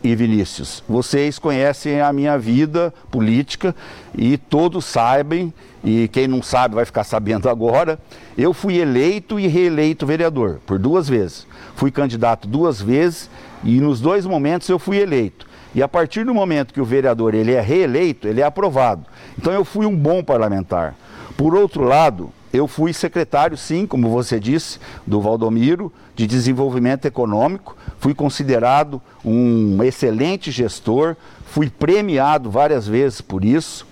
e 0.03 0.15
Vinícius, 0.15 0.83
vocês 0.87 1.39
conhecem 1.39 2.01
a 2.01 2.13
minha 2.13 2.37
vida 2.37 2.93
política 3.09 3.75
e 4.15 4.37
todos 4.37 4.85
sabem, 4.85 5.53
e 5.83 6.07
quem 6.07 6.27
não 6.27 6.41
sabe 6.41 6.75
vai 6.75 6.85
ficar 6.85 7.03
sabendo 7.03 7.49
agora, 7.49 7.99
eu 8.37 8.53
fui 8.53 8.77
eleito 8.77 9.39
e 9.39 9.47
reeleito 9.47 10.05
vereador 10.05 10.59
por 10.65 10.77
duas 10.77 11.09
vezes. 11.09 11.47
Fui 11.75 11.91
candidato 11.91 12.47
duas 12.47 12.81
vezes 12.81 13.29
e 13.63 13.79
nos 13.79 13.99
dois 13.99 14.25
momentos 14.25 14.69
eu 14.69 14.77
fui 14.77 14.97
eleito. 14.97 15.47
E 15.73 15.81
a 15.81 15.87
partir 15.87 16.25
do 16.25 16.33
momento 16.33 16.73
que 16.73 16.81
o 16.81 16.85
vereador 16.85 17.33
ele 17.33 17.53
é 17.53 17.61
reeleito, 17.61 18.27
ele 18.27 18.41
é 18.41 18.43
aprovado. 18.43 19.05
Então 19.37 19.53
eu 19.53 19.63
fui 19.63 19.85
um 19.85 19.95
bom 19.95 20.23
parlamentar. 20.23 20.95
Por 21.37 21.55
outro 21.55 21.83
lado, 21.83 22.31
eu 22.53 22.67
fui 22.67 22.91
secretário, 22.91 23.55
sim, 23.55 23.87
como 23.87 24.09
você 24.09 24.39
disse, 24.39 24.79
do 25.07 25.21
Valdomiro, 25.21 25.91
de 26.15 26.27
desenvolvimento 26.27 27.05
econômico. 27.05 27.77
Fui 27.99 28.13
considerado 28.13 29.01
um 29.23 29.81
excelente 29.81 30.51
gestor, 30.51 31.15
fui 31.45 31.69
premiado 31.69 32.51
várias 32.51 32.85
vezes 32.85 33.21
por 33.21 33.45
isso. 33.45 33.87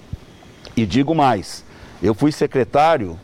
E 0.75 0.85
digo 0.85 1.15
mais, 1.15 1.63
eu 2.03 2.13
fui 2.13 2.31
secretário 2.31 3.17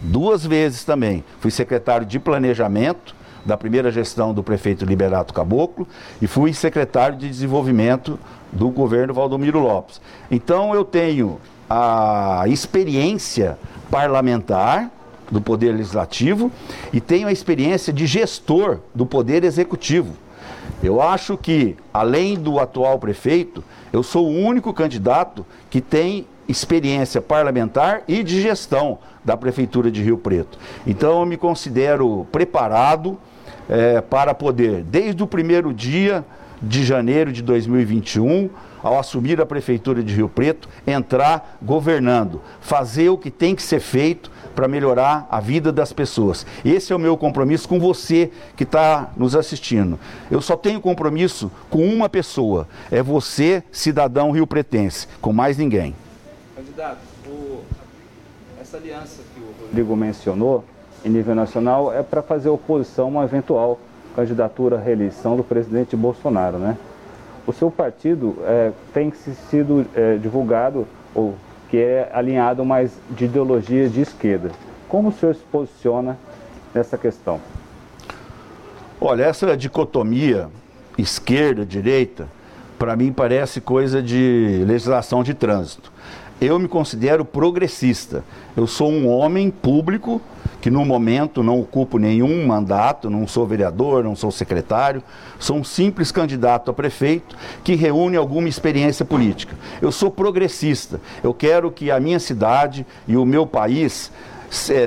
duas 0.00 0.46
vezes 0.46 0.84
também. 0.84 1.24
Fui 1.40 1.50
secretário 1.50 2.06
de 2.06 2.20
planejamento 2.20 3.17
da 3.48 3.56
primeira 3.56 3.90
gestão 3.90 4.34
do 4.34 4.42
prefeito 4.42 4.84
Liberato 4.84 5.32
Caboclo 5.32 5.88
e 6.20 6.26
fui 6.26 6.52
secretário 6.52 7.16
de 7.16 7.26
desenvolvimento 7.26 8.20
do 8.52 8.68
governo 8.68 9.14
Valdomiro 9.14 9.58
Lopes. 9.58 10.02
Então 10.30 10.74
eu 10.74 10.84
tenho 10.84 11.40
a 11.68 12.44
experiência 12.46 13.58
parlamentar 13.90 14.90
do 15.30 15.40
Poder 15.40 15.72
Legislativo 15.72 16.52
e 16.92 17.00
tenho 17.00 17.26
a 17.26 17.32
experiência 17.32 17.90
de 17.90 18.06
gestor 18.06 18.80
do 18.94 19.06
Poder 19.06 19.42
Executivo. 19.44 20.12
Eu 20.82 21.00
acho 21.00 21.36
que, 21.38 21.74
além 21.92 22.34
do 22.36 22.58
atual 22.58 22.98
prefeito, 22.98 23.64
eu 23.90 24.02
sou 24.02 24.26
o 24.26 24.38
único 24.44 24.74
candidato 24.74 25.44
que 25.70 25.80
tem 25.80 26.26
experiência 26.46 27.22
parlamentar 27.22 28.02
e 28.06 28.22
de 28.22 28.42
gestão 28.42 28.98
da 29.24 29.36
Prefeitura 29.36 29.90
de 29.90 30.02
Rio 30.02 30.18
Preto. 30.18 30.58
Então, 30.86 31.20
eu 31.20 31.26
me 31.26 31.36
considero 31.36 32.26
preparado 32.30 33.18
é, 33.68 34.00
para 34.00 34.34
poder, 34.34 34.82
desde 34.82 35.22
o 35.22 35.26
primeiro 35.26 35.72
dia 35.72 36.24
de 36.60 36.84
janeiro 36.84 37.32
de 37.32 37.42
2021, 37.42 38.50
ao 38.82 38.98
assumir 38.98 39.40
a 39.40 39.46
Prefeitura 39.46 40.02
de 40.02 40.14
Rio 40.14 40.28
Preto, 40.28 40.68
entrar 40.86 41.58
governando, 41.62 42.40
fazer 42.60 43.08
o 43.08 43.18
que 43.18 43.30
tem 43.30 43.54
que 43.54 43.62
ser 43.62 43.80
feito 43.80 44.30
para 44.54 44.68
melhorar 44.68 45.26
a 45.30 45.40
vida 45.40 45.70
das 45.70 45.92
pessoas. 45.92 46.46
Esse 46.64 46.92
é 46.92 46.96
o 46.96 46.98
meu 46.98 47.16
compromisso 47.16 47.68
com 47.68 47.78
você 47.78 48.30
que 48.56 48.64
está 48.64 49.10
nos 49.16 49.36
assistindo. 49.36 49.98
Eu 50.30 50.40
só 50.40 50.56
tenho 50.56 50.80
compromisso 50.80 51.50
com 51.70 51.86
uma 51.86 52.08
pessoa, 52.08 52.68
é 52.90 53.02
você, 53.02 53.62
cidadão 53.70 54.30
rio-pretense, 54.30 55.06
com 55.20 55.32
mais 55.32 55.56
ninguém. 55.58 55.94
Candidato, 56.56 56.98
o... 57.26 57.62
essa 58.60 58.76
aliança 58.76 59.22
que 59.34 59.40
o 59.40 59.66
Rodrigo 59.66 59.96
mencionou, 59.96 60.64
em 61.08 61.10
nível 61.10 61.34
nacional 61.34 61.92
é 61.92 62.02
para 62.02 62.22
fazer 62.22 62.48
oposição 62.50 63.06
a 63.06 63.08
uma 63.08 63.24
eventual 63.24 63.80
candidatura 64.14 64.76
à 64.76 64.80
reeleição 64.80 65.36
do 65.36 65.42
presidente 65.42 65.96
Bolsonaro, 65.96 66.58
né? 66.58 66.76
O 67.46 67.52
seu 67.52 67.70
partido 67.70 68.36
é, 68.42 68.72
tem 68.92 69.10
sido 69.48 69.86
é, 69.94 70.16
divulgado 70.16 70.86
ou 71.14 71.34
que 71.70 71.78
é 71.78 72.10
alinhado 72.12 72.64
mais 72.64 72.92
de 73.10 73.24
ideologia 73.24 73.88
de 73.88 74.02
esquerda. 74.02 74.50
Como 74.88 75.08
o 75.08 75.12
senhor 75.12 75.34
se 75.34 75.42
posiciona 75.50 76.18
nessa 76.74 76.98
questão? 76.98 77.40
Olha, 79.00 79.24
essa 79.24 79.56
dicotomia 79.56 80.48
esquerda-direita, 80.98 82.26
para 82.78 82.96
mim 82.96 83.12
parece 83.12 83.60
coisa 83.60 84.02
de 84.02 84.64
legislação 84.66 85.22
de 85.22 85.32
trânsito. 85.32 85.92
Eu 86.40 86.56
me 86.58 86.68
considero 86.68 87.24
progressista. 87.24 88.24
Eu 88.56 88.66
sou 88.66 88.90
um 88.90 89.08
homem 89.08 89.50
público 89.50 90.20
que 90.60 90.70
no 90.70 90.84
momento 90.84 91.42
não 91.42 91.60
ocupo 91.60 91.98
nenhum 91.98 92.46
mandato, 92.46 93.10
não 93.10 93.26
sou 93.26 93.46
vereador, 93.46 94.02
não 94.04 94.16
sou 94.16 94.30
secretário, 94.30 95.02
sou 95.38 95.56
um 95.56 95.64
simples 95.64 96.10
candidato 96.10 96.70
a 96.70 96.74
prefeito 96.74 97.36
que 97.62 97.74
reúne 97.74 98.16
alguma 98.16 98.48
experiência 98.48 99.04
política. 99.04 99.56
Eu 99.80 99.92
sou 99.92 100.10
progressista, 100.10 101.00
eu 101.22 101.32
quero 101.32 101.70
que 101.70 101.90
a 101.90 102.00
minha 102.00 102.18
cidade 102.18 102.86
e 103.06 103.16
o 103.16 103.24
meu 103.24 103.46
país 103.46 104.10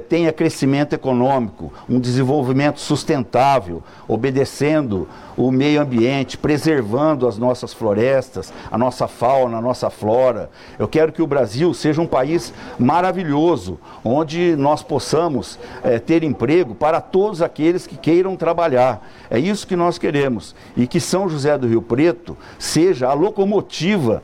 tenha 0.10 0.32
crescimento 0.32 0.94
econômico, 0.94 1.72
um 1.88 2.00
desenvolvimento 2.00 2.80
sustentável, 2.80 3.84
obedecendo 4.08 5.08
o 5.38 5.52
meio 5.52 5.82
ambiente, 5.82 6.38
preservando 6.38 7.28
as 7.28 7.38
nossas 7.38 7.74
florestas, 7.74 8.52
a 8.72 8.78
nossa 8.78 9.08
fauna, 9.08 9.58
a 9.58 9.62
nossa 9.62 9.90
flora. 9.90 10.50
Eu 10.78 10.88
quero 10.88 11.12
que 11.12 11.22
o 11.22 11.28
Brasil 11.28 11.74
seja 11.74 12.02
um 12.02 12.08
país 12.08 12.54
maravilhoso, 12.78 13.80
onde 14.04 14.56
nós 14.56 14.84
possamos 14.84 15.58
é, 15.84 16.00
ter 16.00 16.24
emprego 16.24 16.76
para 16.76 17.00
todos 17.00 17.42
aqueles 17.42 17.88
que 17.88 17.98
queiram 17.98 18.36
trabalhar. 18.36 19.08
É 19.30 19.40
isso 19.40 19.68
que 19.68 19.76
nós 19.76 19.98
queremos. 19.98 20.56
E 20.76 20.88
que 20.88 21.00
São 21.00 21.30
José 21.30 21.58
do 21.58 21.68
Rio 21.68 21.82
Preto 21.82 22.38
seja 22.60 23.08
a 23.08 23.14
locomotiva 23.14 24.24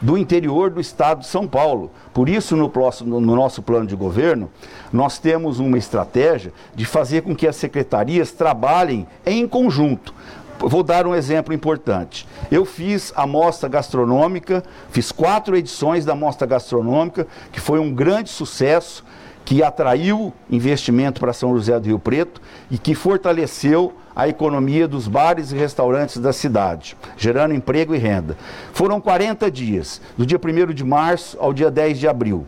do 0.00 0.16
interior 0.16 0.70
do 0.70 0.80
estado 0.80 1.20
de 1.20 1.26
São 1.26 1.46
Paulo. 1.46 1.90
Por 2.12 2.28
isso, 2.28 2.56
no, 2.56 2.68
próximo, 2.68 3.20
no 3.20 3.34
nosso 3.34 3.62
plano 3.62 3.86
de 3.86 3.96
governo, 3.96 4.50
nós 4.92 5.18
temos 5.18 5.58
uma 5.58 5.78
estratégia 5.78 6.52
de 6.74 6.84
fazer 6.84 7.22
com 7.22 7.34
que 7.34 7.46
as 7.46 7.56
secretarias 7.56 8.32
trabalhem 8.32 9.06
em 9.26 9.46
conjunto. 9.46 10.14
Vou 10.60 10.82
dar 10.82 11.06
um 11.06 11.14
exemplo 11.14 11.54
importante. 11.54 12.26
Eu 12.50 12.64
fiz 12.64 13.12
a 13.14 13.26
mostra 13.26 13.68
gastronômica, 13.68 14.64
fiz 14.90 15.12
quatro 15.12 15.56
edições 15.56 16.04
da 16.04 16.16
mostra 16.16 16.46
gastronômica, 16.46 17.26
que 17.52 17.60
foi 17.60 17.78
um 17.78 17.92
grande 17.92 18.30
sucesso 18.30 19.04
que 19.44 19.62
atraiu 19.62 20.32
investimento 20.50 21.20
para 21.20 21.32
São 21.32 21.54
José 21.56 21.78
do 21.78 21.86
Rio 21.86 21.98
Preto 21.98 22.40
e 22.70 22.76
que 22.76 22.94
fortaleceu 22.94 23.94
a 24.18 24.26
economia 24.26 24.88
dos 24.88 25.06
bares 25.06 25.52
e 25.52 25.56
restaurantes 25.56 26.18
da 26.18 26.32
cidade, 26.32 26.96
gerando 27.16 27.54
emprego 27.54 27.94
e 27.94 27.98
renda. 27.98 28.36
Foram 28.72 29.00
40 29.00 29.48
dias, 29.48 30.00
do 30.16 30.26
dia 30.26 30.40
1 30.44 30.74
de 30.74 30.82
março 30.82 31.36
ao 31.40 31.52
dia 31.54 31.70
10 31.70 32.00
de 32.00 32.08
abril. 32.08 32.44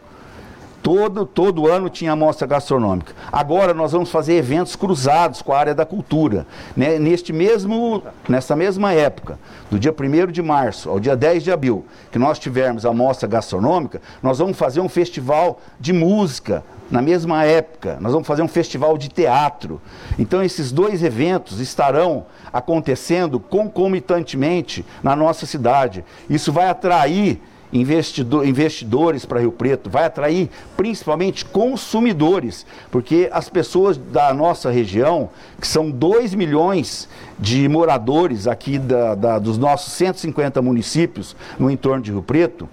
Todo, 0.82 1.26
todo 1.26 1.70
ano 1.70 1.90
tinha 1.90 2.12
amostra 2.12 2.46
gastronômica. 2.46 3.12
Agora 3.30 3.74
nós 3.74 3.92
vamos 3.92 4.10
fazer 4.10 4.34
eventos 4.34 4.74
cruzados 4.74 5.42
com 5.42 5.52
a 5.52 5.58
área 5.58 5.74
da 5.74 5.84
cultura. 5.84 6.46
Né? 6.74 6.98
Neste 6.98 7.32
mesmo, 7.32 8.02
nessa 8.26 8.56
mesma 8.56 8.92
época, 8.92 9.38
do 9.70 9.78
dia 9.78 9.92
1 9.92 10.32
de 10.32 10.40
março 10.40 10.88
ao 10.88 10.98
dia 10.98 11.14
10 11.14 11.44
de 11.44 11.52
abril, 11.52 11.84
que 12.10 12.18
nós 12.18 12.38
tivermos 12.38 12.86
a 12.86 12.90
amostra 12.90 13.28
gastronômica, 13.28 14.00
nós 14.22 14.38
vamos 14.38 14.56
fazer 14.56 14.80
um 14.80 14.88
festival 14.88 15.60
de 15.78 15.92
música 15.92 16.64
na 16.90 17.02
mesma 17.02 17.44
época. 17.44 17.98
Nós 18.00 18.12
vamos 18.12 18.26
fazer 18.26 18.42
um 18.42 18.48
festival 18.48 18.96
de 18.96 19.08
teatro. 19.08 19.80
Então 20.18 20.42
esses 20.42 20.72
dois 20.72 21.02
eventos 21.02 21.60
estarão 21.60 22.24
acontecendo 22.52 23.38
concomitantemente 23.38 24.84
na 25.02 25.14
nossa 25.14 25.44
cidade. 25.44 26.04
Isso 26.28 26.50
vai 26.52 26.68
atrair 26.68 27.40
investidor, 27.72 28.46
investidores 28.46 29.24
para 29.24 29.40
Rio 29.40 29.52
Preto, 29.52 29.88
vai 29.88 30.04
atrair 30.04 30.50
principalmente 30.76 31.44
consumidores, 31.44 32.66
porque 32.90 33.28
as 33.32 33.48
pessoas 33.48 33.96
da 33.96 34.32
nossa 34.34 34.70
região, 34.70 35.30
que 35.60 35.66
são 35.66 35.90
2 35.90 36.34
milhões 36.34 37.08
de 37.38 37.68
moradores 37.68 38.46
aqui 38.46 38.78
da, 38.78 39.14
da, 39.14 39.38
dos 39.38 39.56
nossos 39.58 39.92
150 39.92 40.60
municípios 40.60 41.36
no 41.58 41.70
entorno 41.70 42.02
de 42.02 42.10
Rio 42.10 42.22
Preto, 42.22 42.68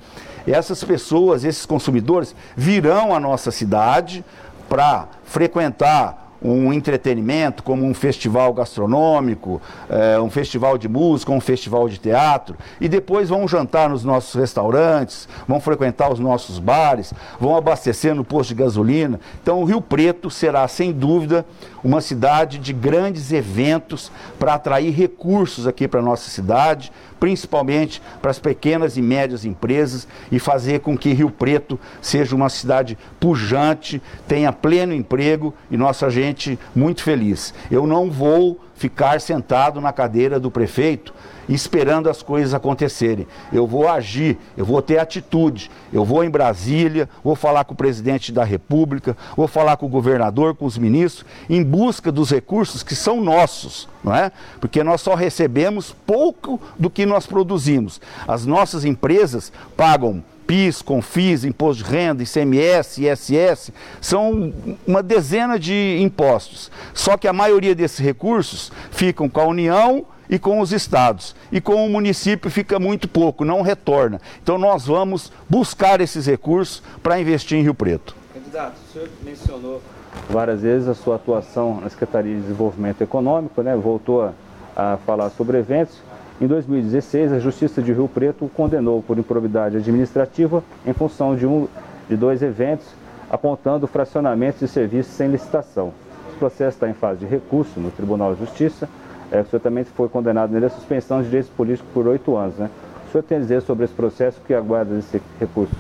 essas 0.46 0.84
pessoas, 0.84 1.44
esses 1.44 1.66
consumidores, 1.66 2.34
virão 2.56 3.14
à 3.14 3.20
nossa 3.20 3.52
cidade 3.52 4.24
para 4.70 5.08
frequentar 5.26 6.27
um 6.42 6.72
entretenimento, 6.72 7.64
como 7.64 7.86
um 7.86 7.94
festival 7.94 8.54
gastronômico, 8.54 9.62
é, 9.90 10.20
um 10.20 10.30
festival 10.30 10.78
de 10.78 10.88
música, 10.88 11.32
um 11.32 11.42
festival 11.42 11.90
de 11.90 11.98
teatro, 11.98 12.56
e 12.80 12.88
depois 12.88 13.30
vão 13.30 13.48
jantar 13.48 13.90
nos 13.90 14.04
nossos 14.04 14.34
restaurantes, 14.36 15.28
vão 15.48 15.60
frequentar 15.60 16.12
os 16.12 16.20
nossos 16.20 16.60
bares, 16.60 17.14
vão 17.40 17.56
abastecer 17.56 18.14
no 18.14 18.24
posto 18.24 18.50
de 18.50 18.56
gasolina. 18.56 19.20
Então, 19.42 19.62
o 19.62 19.66
Rio 19.66 19.82
Preto 19.82 20.30
será, 20.30 20.68
sem 20.68 20.92
dúvida, 20.92 21.46
uma 21.88 22.02
cidade 22.02 22.58
de 22.58 22.74
grandes 22.74 23.32
eventos 23.32 24.12
para 24.38 24.56
atrair 24.56 24.94
recursos 24.94 25.66
aqui 25.66 25.88
para 25.88 26.02
a 26.02 26.04
nossa 26.04 26.30
cidade, 26.30 26.92
principalmente 27.18 28.02
para 28.22 28.30
as 28.30 28.38
pequenas 28.38 28.98
e 28.98 29.02
médias 29.02 29.46
empresas 29.46 30.06
e 30.30 30.38
fazer 30.38 30.82
com 30.82 30.98
que 30.98 31.14
Rio 31.14 31.32
Preto 31.32 31.80
seja 32.02 32.36
uma 32.36 32.50
cidade 32.50 32.98
pujante, 33.22 34.02
tenha 34.28 34.52
pleno 34.52 34.94
emprego 34.94 35.54
e 35.72 35.78
nossa 35.78 36.10
gente 36.10 36.60
muito 36.76 37.02
feliz. 37.02 37.54
Eu 37.72 37.88
não 37.88 38.12
vou 38.12 38.60
ficar 38.78 39.20
sentado 39.20 39.82
na 39.82 39.92
cadeira 39.92 40.40
do 40.40 40.50
prefeito 40.50 41.14
esperando 41.50 42.10
as 42.10 42.22
coisas 42.22 42.54
acontecerem. 42.54 43.28
Eu 43.52 43.66
vou 43.66 43.88
agir, 43.88 44.38
eu 44.56 44.66
vou 44.66 44.82
ter 44.82 45.00
atitude. 45.00 45.72
Eu 45.92 46.04
vou 46.04 46.24
em 46.24 46.30
Brasília, 46.30 47.10
vou 47.24 47.36
falar 47.36 47.64
com 47.64 47.74
o 47.74 47.78
presidente 47.78 48.32
da 48.32 48.44
República, 48.44 49.16
vou 49.36 49.48
falar 49.48 49.78
com 49.78 49.86
o 49.86 49.90
governador, 49.90 50.56
com 50.56 50.66
os 50.66 50.78
ministros, 50.78 51.26
em 51.50 51.64
busca 51.64 52.12
dos 52.12 52.32
recursos 52.32 52.84
que 52.84 52.96
são 52.96 53.22
nossos, 53.22 53.88
não 54.04 54.14
é? 54.14 54.32
Porque 54.60 54.84
nós 54.84 55.02
só 55.02 55.16
recebemos 55.16 55.96
pouco 56.06 56.60
do 56.78 56.90
que 56.90 57.06
nós 57.06 57.26
produzimos. 57.26 58.02
As 58.28 58.46
nossas 58.46 58.84
empresas 58.84 59.52
pagam 59.76 60.24
PIS, 60.48 60.82
CONFIS, 60.82 61.44
Imposto 61.44 61.84
de 61.84 61.90
Renda, 61.90 62.24
ICMS, 62.24 63.06
ISS, 63.06 63.72
são 64.00 64.54
uma 64.88 65.04
dezena 65.04 65.60
de 65.60 65.98
impostos. 66.02 66.72
Só 66.94 67.18
que 67.18 67.28
a 67.28 67.34
maioria 67.34 67.76
desses 67.76 68.00
recursos 68.00 68.72
ficam 68.90 69.28
com 69.28 69.42
a 69.42 69.46
União 69.46 70.06
e 70.30 70.40
com 70.40 70.60
os 70.60 70.72
estados. 70.72 71.36
E 71.52 71.60
com 71.60 71.86
o 71.86 71.90
município 71.90 72.50
fica 72.50 72.80
muito 72.80 73.08
pouco, 73.08 73.44
não 73.44 73.62
retorna. 73.62 74.22
Então 74.42 74.58
nós 74.58 74.86
vamos 74.86 75.32
buscar 75.50 76.00
esses 76.00 76.26
recursos 76.26 76.82
para 77.04 77.20
investir 77.20 77.58
em 77.58 77.64
Rio 77.64 77.74
Preto. 77.74 78.16
Candidato, 78.34 78.76
o 78.90 78.94
senhor 78.94 79.10
mencionou 79.24 79.82
várias 80.30 80.62
vezes 80.62 80.88
a 80.88 80.96
sua 80.96 81.16
atuação 81.16 81.82
na 81.82 81.90
Secretaria 81.90 82.36
de 82.36 82.42
Desenvolvimento 82.42 83.02
Econômico, 83.02 83.62
né? 83.62 83.76
voltou 83.76 84.24
a, 84.24 84.34
a 84.76 84.98
falar 85.06 85.30
sobre 85.32 85.58
eventos. 85.58 85.98
Em 86.40 86.48
2016, 86.48 87.34
a 87.34 87.40
Justiça 87.40 87.82
de 87.82 87.92
Rio 87.92 88.08
Preto 88.08 88.46
o 88.46 88.50
condenou 88.50 89.02
por 89.02 89.18
improbidade 89.18 89.78
administrativa 89.78 90.64
em 90.86 90.94
função 90.94 91.36
de, 91.36 91.48
um, 91.48 91.68
de 92.08 92.16
dois 92.16 92.42
eventos, 92.42 92.88
apontando 93.30 93.88
fracionamentos 93.88 94.60
de 94.60 94.68
serviços 94.68 95.14
sem 95.14 95.30
licitação. 95.30 95.92
O 96.34 96.38
processo 96.38 96.76
está 96.76 96.88
em 96.88 96.94
fase 96.94 97.22
de 97.22 97.26
recurso 97.26 97.80
no 97.80 97.90
Tribunal 97.90 98.34
de 98.36 98.42
Justiça 98.42 98.88
é, 99.32 99.42
o 99.42 99.46
senhor 99.46 99.60
também 99.60 99.84
foi 99.84 100.08
condenado 100.08 100.52
nele 100.52 100.66
a 100.66 100.70
suspensão 100.70 101.20
de 101.20 101.26
direitos 101.26 101.52
políticos 101.52 101.92
por 101.94 102.08
oito 102.08 102.36
anos. 102.36 102.56
Né? 102.56 102.70
O 103.08 103.12
senhor 103.12 103.24
tem 103.24 103.38
a 103.38 103.42
dizer 103.42 103.62
sobre 103.62 103.86
esse 103.86 103.94
processo 103.94 104.40
que 104.46 104.54
aguarda 104.54 104.98
esse 104.98 105.22
recurso? 105.40 105.76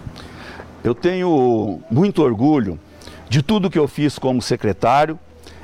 Eu 0.83 0.93
tenho 0.93 1.79
muito 1.89 2.21
orgulho 2.21 2.79
de 3.29 3.41
tudo 3.41 3.69
que 3.69 3.79
eu 3.79 3.87
fiz 3.87 4.19
como 4.19 4.41
secretário 4.41 5.17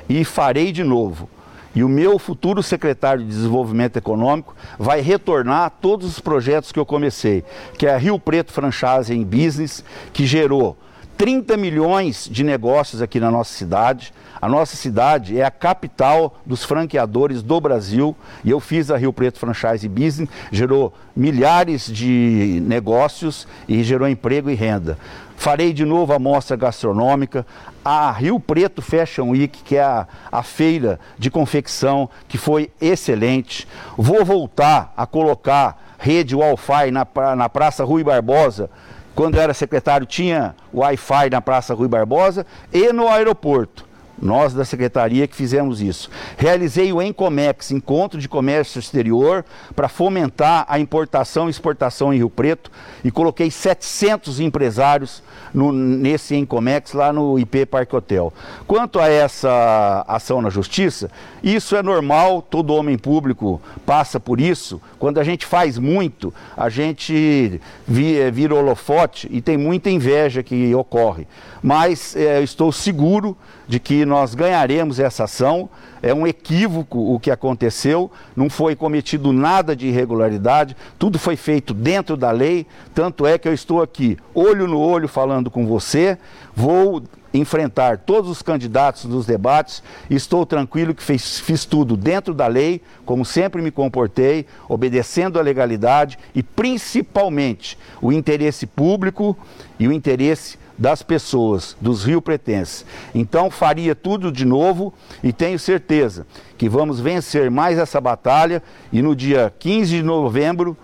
e 0.08 0.24
farei 0.24 0.72
de 0.72 0.82
novo. 0.82 1.28
E 1.74 1.82
o 1.82 1.88
meu 1.88 2.18
futuro 2.18 2.62
secretário 2.62 3.22
de 3.22 3.28
Desenvolvimento 3.28 3.96
Econômico 3.96 4.54
vai 4.78 5.00
retornar 5.00 5.72
todos 5.80 6.06
os 6.06 6.20
projetos 6.20 6.70
que 6.70 6.78
eu 6.78 6.86
comecei, 6.86 7.44
que 7.76 7.86
é 7.86 7.94
a 7.94 7.98
Rio 7.98 8.18
Preto 8.18 8.52
Franchising 8.52 9.24
Business, 9.24 9.84
que 10.12 10.24
gerou 10.24 10.76
30 11.16 11.56
milhões 11.56 12.28
de 12.30 12.42
negócios 12.42 13.00
aqui 13.00 13.20
na 13.20 13.30
nossa 13.30 13.52
cidade. 13.52 14.12
A 14.40 14.48
nossa 14.48 14.76
cidade 14.76 15.38
é 15.38 15.44
a 15.44 15.50
capital 15.50 16.36
dos 16.44 16.64
franqueadores 16.64 17.42
do 17.42 17.60
Brasil 17.60 18.14
e 18.44 18.50
eu 18.50 18.60
fiz 18.60 18.90
a 18.90 18.96
Rio 18.96 19.12
Preto 19.12 19.38
Franchise 19.38 19.88
Business, 19.88 20.28
gerou 20.52 20.92
milhares 21.16 21.86
de 21.86 22.62
negócios 22.66 23.48
e 23.68 23.82
gerou 23.82 24.08
emprego 24.08 24.50
e 24.50 24.54
renda. 24.54 24.98
Farei 25.36 25.72
de 25.72 25.84
novo 25.84 26.12
a 26.12 26.18
mostra 26.18 26.56
gastronômica, 26.56 27.46
a 27.84 28.10
Rio 28.10 28.40
Preto 28.40 28.80
Fashion 28.80 29.30
Week, 29.30 29.62
que 29.62 29.76
é 29.76 29.82
a, 29.82 30.06
a 30.32 30.42
feira 30.42 30.98
de 31.18 31.30
confecção, 31.30 32.08
que 32.26 32.38
foi 32.38 32.70
excelente. 32.80 33.68
Vou 33.96 34.24
voltar 34.24 34.92
a 34.96 35.06
colocar 35.06 35.94
rede 35.98 36.34
Wi-Fi 36.34 36.90
na, 36.90 37.06
na 37.36 37.48
Praça 37.48 37.84
Rui 37.84 38.02
Barbosa, 38.02 38.70
quando 39.14 39.36
eu 39.36 39.42
era 39.42 39.54
secretário, 39.54 40.06
tinha 40.06 40.56
Wi-Fi 40.72 41.30
na 41.30 41.40
Praça 41.40 41.72
Rui 41.72 41.86
Barbosa 41.86 42.44
e 42.72 42.92
no 42.92 43.08
aeroporto. 43.08 43.86
Nós 44.20 44.54
da 44.54 44.64
secretaria 44.64 45.26
que 45.26 45.34
fizemos 45.34 45.80
isso. 45.80 46.08
Realizei 46.36 46.92
o 46.92 47.02
Encomex, 47.02 47.70
Encontro 47.70 48.20
de 48.20 48.28
Comércio 48.28 48.78
Exterior, 48.78 49.44
para 49.74 49.88
fomentar 49.88 50.64
a 50.68 50.78
importação 50.78 51.48
e 51.48 51.50
exportação 51.50 52.12
em 52.12 52.18
Rio 52.18 52.30
Preto 52.30 52.70
e 53.02 53.10
coloquei 53.10 53.50
700 53.50 54.40
empresários 54.40 55.22
no, 55.52 55.72
nesse 55.72 56.34
Encomex 56.34 56.92
lá 56.92 57.12
no 57.12 57.38
IP 57.38 57.66
Parque 57.66 57.94
Hotel. 57.94 58.32
Quanto 58.66 58.98
a 58.98 59.08
essa 59.08 60.04
ação 60.08 60.40
na 60.40 60.50
justiça, 60.50 61.10
isso 61.42 61.76
é 61.76 61.82
normal, 61.82 62.42
todo 62.42 62.74
homem 62.74 62.96
público 62.98 63.60
passa 63.84 64.18
por 64.18 64.40
isso. 64.40 64.80
Quando 64.98 65.18
a 65.18 65.24
gente 65.24 65.44
faz 65.46 65.78
muito, 65.78 66.32
a 66.56 66.68
gente 66.68 67.60
vira 67.86 68.54
holofote 68.54 69.28
e 69.30 69.40
tem 69.40 69.56
muita 69.56 69.90
inveja 69.90 70.42
que 70.42 70.74
ocorre. 70.74 71.26
Mas 71.62 72.14
é, 72.16 72.42
estou 72.42 72.70
seguro 72.72 73.36
de 73.66 73.80
que 73.80 74.03
nós 74.04 74.34
ganharemos 74.34 74.98
essa 74.98 75.24
ação. 75.24 75.68
É 76.02 76.12
um 76.12 76.26
equívoco 76.26 77.14
o 77.14 77.18
que 77.18 77.30
aconteceu, 77.30 78.10
não 78.36 78.50
foi 78.50 78.76
cometido 78.76 79.32
nada 79.32 79.74
de 79.74 79.86
irregularidade, 79.86 80.76
tudo 80.98 81.18
foi 81.18 81.36
feito 81.36 81.72
dentro 81.72 82.16
da 82.16 82.30
lei. 82.30 82.66
Tanto 82.94 83.26
é 83.26 83.38
que 83.38 83.48
eu 83.48 83.54
estou 83.54 83.82
aqui, 83.82 84.18
olho 84.34 84.66
no 84.66 84.78
olho, 84.78 85.08
falando 85.08 85.50
com 85.50 85.66
você. 85.66 86.18
Vou 86.54 87.02
enfrentar 87.34 87.98
todos 87.98 88.30
os 88.30 88.42
candidatos 88.42 89.04
nos 89.04 89.26
debates. 89.26 89.82
Estou 90.08 90.46
tranquilo 90.46 90.94
que 90.94 91.02
fiz, 91.02 91.40
fiz 91.40 91.64
tudo 91.64 91.96
dentro 91.96 92.32
da 92.32 92.46
lei, 92.46 92.80
como 93.04 93.24
sempre 93.24 93.60
me 93.60 93.72
comportei, 93.72 94.46
obedecendo 94.68 95.38
à 95.38 95.42
legalidade 95.42 96.18
e 96.34 96.42
principalmente 96.42 97.76
o 98.00 98.12
interesse 98.12 98.66
público 98.66 99.36
e 99.78 99.88
o 99.88 99.92
interesse 99.92 100.58
das 100.76 101.02
pessoas, 101.02 101.76
dos 101.80 102.04
Rio 102.04 102.20
Pretenses. 102.20 102.84
Então 103.14 103.50
faria 103.50 103.94
tudo 103.94 104.30
de 104.30 104.44
novo 104.44 104.92
e 105.22 105.32
tenho 105.32 105.58
certeza 105.58 106.26
que 106.58 106.68
vamos 106.68 107.00
vencer 107.00 107.50
mais 107.50 107.78
essa 107.78 108.00
batalha 108.00 108.62
e 108.92 109.00
no 109.00 109.14
dia 109.14 109.52
15 109.58 109.96
de 109.96 110.02
novembro, 110.02 110.76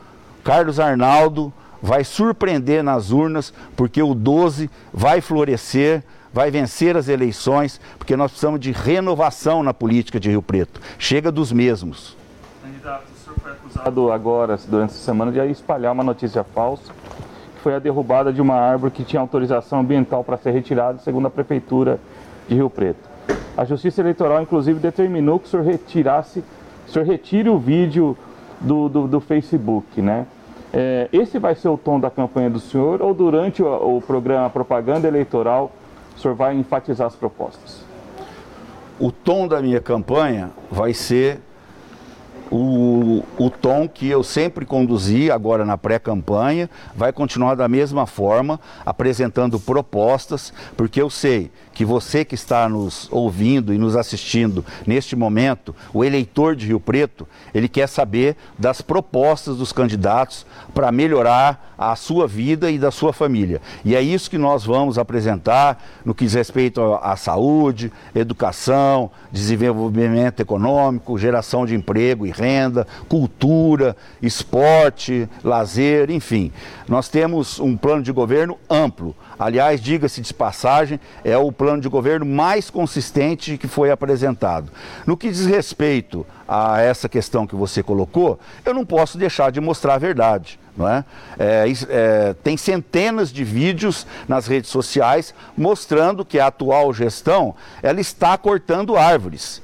Carlos 0.45 0.81
Arnaldo 0.81 1.53
vai 1.83 2.05
surpreender 2.05 2.83
nas 2.83 3.11
urnas, 3.11 3.53
porque 3.77 4.03
o 4.03 4.15
12 4.15 4.71
vai 4.93 5.21
florescer, 5.21 6.05
vai 6.33 6.51
vencer 6.51 6.97
as 6.97 7.09
eleições, 7.09 7.81
porque 7.99 8.17
nós 8.17 8.31
precisamos 8.31 8.61
de 8.61 8.71
renovação 8.71 9.63
na 9.63 9.73
política 9.73 10.21
de 10.21 10.29
Rio 10.29 10.43
Preto. 10.43 10.81
Chega 10.99 11.33
dos 11.33 11.51
mesmos. 11.53 12.17
Candidato, 12.63 13.05
o 13.15 13.25
senhor 13.25 13.39
foi 13.41 13.53
acusado 13.53 14.13
agora, 14.13 14.59
durante 14.69 14.91
essa 14.91 15.05
semana, 15.05 15.33
de 15.33 15.41
espalhar 15.51 15.93
uma 15.93 16.05
notícia 16.05 16.45
falsa 16.45 16.93
foi 17.63 17.75
a 17.75 17.79
derrubada 17.79 18.33
de 18.33 18.41
uma 18.41 18.55
árvore 18.55 18.93
que 18.93 19.05
tinha 19.05 19.21
autorização 19.21 19.81
ambiental 19.81 20.25
para 20.25 20.37
ser 20.37 20.51
retirada, 20.51 20.99
segundo 20.99 21.27
a 21.27 21.31
Prefeitura 21.31 21.99
de 22.49 22.55
Rio 22.55 22.71
Preto. 22.71 23.09
A 23.57 23.65
Justiça 23.65 24.01
Eleitoral, 24.01 24.43
inclusive, 24.43 24.79
determinou 24.79 25.39
que 25.39 25.47
o 25.47 25.49
senhor 25.49 25.65
retirasse, 25.65 26.43
o 26.87 26.91
senhor 26.91 27.07
retire 27.07 27.49
o 27.49 27.59
vídeo 27.59 28.17
do, 28.61 28.89
do, 28.89 29.07
do 29.07 29.21
Facebook, 29.21 30.01
né? 30.01 30.27
É, 30.73 31.09
esse 31.13 31.39
vai 31.39 31.55
ser 31.55 31.69
o 31.69 31.77
tom 31.77 31.99
da 31.99 32.11
campanha 32.11 32.49
do 32.49 32.61
senhor 32.61 33.03
ou 33.03 33.13
durante 33.13 33.61
o, 33.63 33.97
o 33.97 34.01
programa 34.01 34.49
propaganda 34.49 35.09
eleitoral 35.09 35.73
o 36.17 36.21
senhor 36.21 36.35
vai 36.35 36.55
enfatizar 36.55 37.07
as 37.07 37.17
propostas? 37.17 37.83
O 38.99 39.11
tom 39.11 39.49
da 39.49 39.63
minha 39.63 39.81
campanha 39.81 40.51
vai 40.71 40.93
ser 40.93 41.41
o, 42.51 43.23
o 43.39 43.49
tom 43.49 43.89
que 43.89 44.09
eu 44.09 44.23
sempre 44.23 44.67
conduzi 44.67 45.31
agora 45.31 45.65
na 45.65 45.79
pré-campanha, 45.79 46.69
vai 46.95 47.13
continuar 47.13 47.55
da 47.55 47.69
mesma 47.69 48.07
forma, 48.07 48.59
apresentando 48.85 49.61
propostas, 49.61 50.53
porque 50.77 51.01
eu 51.01 51.09
sei 51.09 51.51
que 51.73 51.85
você 51.85 52.25
que 52.25 52.35
está 52.35 52.69
nos 52.69 53.09
ouvindo 53.11 53.73
e 53.73 53.79
nos 53.79 53.97
assistindo 53.97 54.65
neste 54.87 55.17
momento, 55.17 55.75
o 55.95 56.05
eleitor 56.05 56.55
de 56.55 56.67
Rio 56.67 56.81
Preto, 56.81 57.27
ele 57.55 57.69
quer 57.69 57.89
saber 57.89 58.37
das 58.59 58.81
propostas 58.81 59.57
dos 59.57 59.73
candidatos 59.73 60.47
para 60.75 60.93
melhorar 60.93 61.71
a 61.79 61.97
sua 61.97 62.27
vida 62.29 62.71
e 62.71 62.79
da 62.79 62.91
sua 62.91 63.11
família. 63.11 63.63
E 63.83 63.97
é 63.97 64.03
isso 64.03 64.29
que 64.29 64.37
nós 64.37 64.67
vamos 64.67 64.99
apresentar 64.99 65.83
no 66.05 66.15
que 66.15 66.25
diz 66.25 66.35
respeito 66.35 66.83
à 67.03 67.17
saúde, 67.17 67.91
educação, 68.15 69.11
desenvolvimento 69.33 70.41
econômico, 70.41 71.19
geração 71.19 71.65
de 71.65 71.75
emprego 71.75 72.27
e 72.27 72.31
renda, 72.31 72.87
cultura, 73.09 73.97
esporte, 74.21 75.27
lazer, 75.43 76.11
enfim. 76.11 76.53
Nós 76.87 77.09
temos 77.09 77.59
um 77.59 77.77
plano 77.79 78.03
de 78.03 78.13
governo 78.13 78.59
amplo. 78.69 79.17
Aliás, 79.39 79.81
diga-se 79.81 80.21
de 80.21 80.35
passagem, 80.35 81.01
é 81.25 81.39
o 81.39 81.51
plano 81.61 81.83
de 81.83 81.91
governo 81.91 82.25
mais 82.25 82.71
consistente 82.71 83.59
que 83.59 83.69
foi 83.69 83.91
apresentado. 83.91 84.73
No 85.07 85.15
que 85.15 85.29
diz 85.29 85.45
respeito 85.45 86.27
a 86.49 86.81
essa 86.81 87.07
questão 87.07 87.47
que 87.47 87.55
você 87.55 87.83
colocou, 87.83 88.41
eu 88.65 88.73
não 88.73 88.83
posso 88.83 89.19
deixar 89.19 89.53
de 89.53 89.61
mostrar 89.61 89.97
a 89.97 89.99
verdade. 89.99 90.59
Não 90.75 90.89
é? 90.89 91.05
É, 91.39 91.67
é, 91.91 92.35
tem 92.43 92.57
centenas 92.57 93.31
de 93.31 93.45
vídeos 93.45 94.07
nas 94.27 94.47
redes 94.47 94.71
sociais 94.71 95.35
mostrando 95.55 96.25
que 96.25 96.41
a 96.41 96.47
atual 96.47 96.95
gestão 96.95 97.55
ela 97.83 98.01
está 98.01 98.39
cortando 98.39 98.97
árvores. 98.97 99.61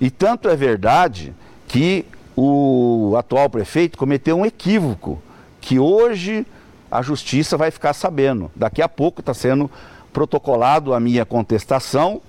E 0.00 0.10
tanto 0.10 0.48
é 0.48 0.56
verdade 0.56 1.34
que 1.68 2.06
o 2.34 3.16
atual 3.18 3.50
prefeito 3.50 3.98
cometeu 3.98 4.38
um 4.38 4.46
equívoco 4.46 5.22
que 5.60 5.78
hoje 5.78 6.46
a 6.90 7.02
justiça 7.02 7.58
vai 7.58 7.70
ficar 7.70 7.92
sabendo. 7.92 8.50
Daqui 8.56 8.80
a 8.80 8.88
pouco 8.88 9.20
está 9.20 9.34
sendo 9.34 9.70
protocolado 10.14 10.94
a 10.94 11.00
minha 11.00 11.26
contestação. 11.26 12.22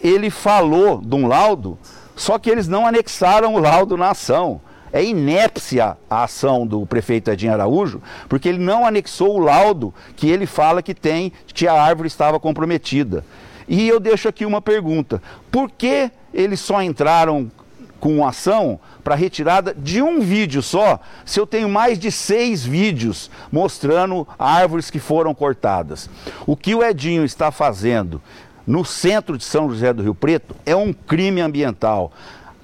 Ele 0.00 0.30
falou 0.30 1.00
de 1.00 1.14
um 1.16 1.26
laudo, 1.26 1.76
só 2.14 2.38
que 2.38 2.50
eles 2.50 2.68
não 2.68 2.86
anexaram 2.86 3.54
o 3.54 3.58
laudo 3.58 3.96
na 3.96 4.10
ação. 4.10 4.60
É 4.92 5.02
inépcia 5.02 5.96
a 6.10 6.24
ação 6.24 6.66
do 6.66 6.84
prefeito 6.84 7.30
Edinho 7.30 7.54
Araújo, 7.54 8.02
porque 8.28 8.46
ele 8.46 8.58
não 8.58 8.86
anexou 8.86 9.36
o 9.36 9.40
laudo 9.40 9.94
que 10.14 10.28
ele 10.28 10.44
fala 10.44 10.82
que 10.82 10.94
tem, 10.94 11.32
que 11.46 11.66
a 11.66 11.72
árvore 11.72 12.08
estava 12.08 12.38
comprometida. 12.38 13.24
E 13.66 13.88
eu 13.88 13.98
deixo 13.98 14.28
aqui 14.28 14.44
uma 14.44 14.60
pergunta: 14.60 15.22
por 15.50 15.70
que 15.70 16.10
eles 16.34 16.60
só 16.60 16.82
entraram 16.82 17.50
com 18.02 18.26
ação 18.26 18.80
para 19.04 19.14
retirada 19.14 19.72
de 19.72 20.02
um 20.02 20.18
vídeo 20.18 20.60
só, 20.60 20.98
se 21.24 21.38
eu 21.38 21.46
tenho 21.46 21.68
mais 21.68 22.00
de 22.00 22.10
seis 22.10 22.66
vídeos 22.66 23.30
mostrando 23.52 24.26
árvores 24.36 24.90
que 24.90 24.98
foram 24.98 25.32
cortadas? 25.32 26.10
O 26.44 26.56
que 26.56 26.74
o 26.74 26.82
Edinho 26.82 27.24
está 27.24 27.52
fazendo 27.52 28.20
no 28.66 28.84
centro 28.84 29.38
de 29.38 29.44
São 29.44 29.70
José 29.70 29.92
do 29.92 30.02
Rio 30.02 30.16
Preto 30.16 30.56
é 30.66 30.74
um 30.74 30.92
crime 30.92 31.40
ambiental 31.40 32.10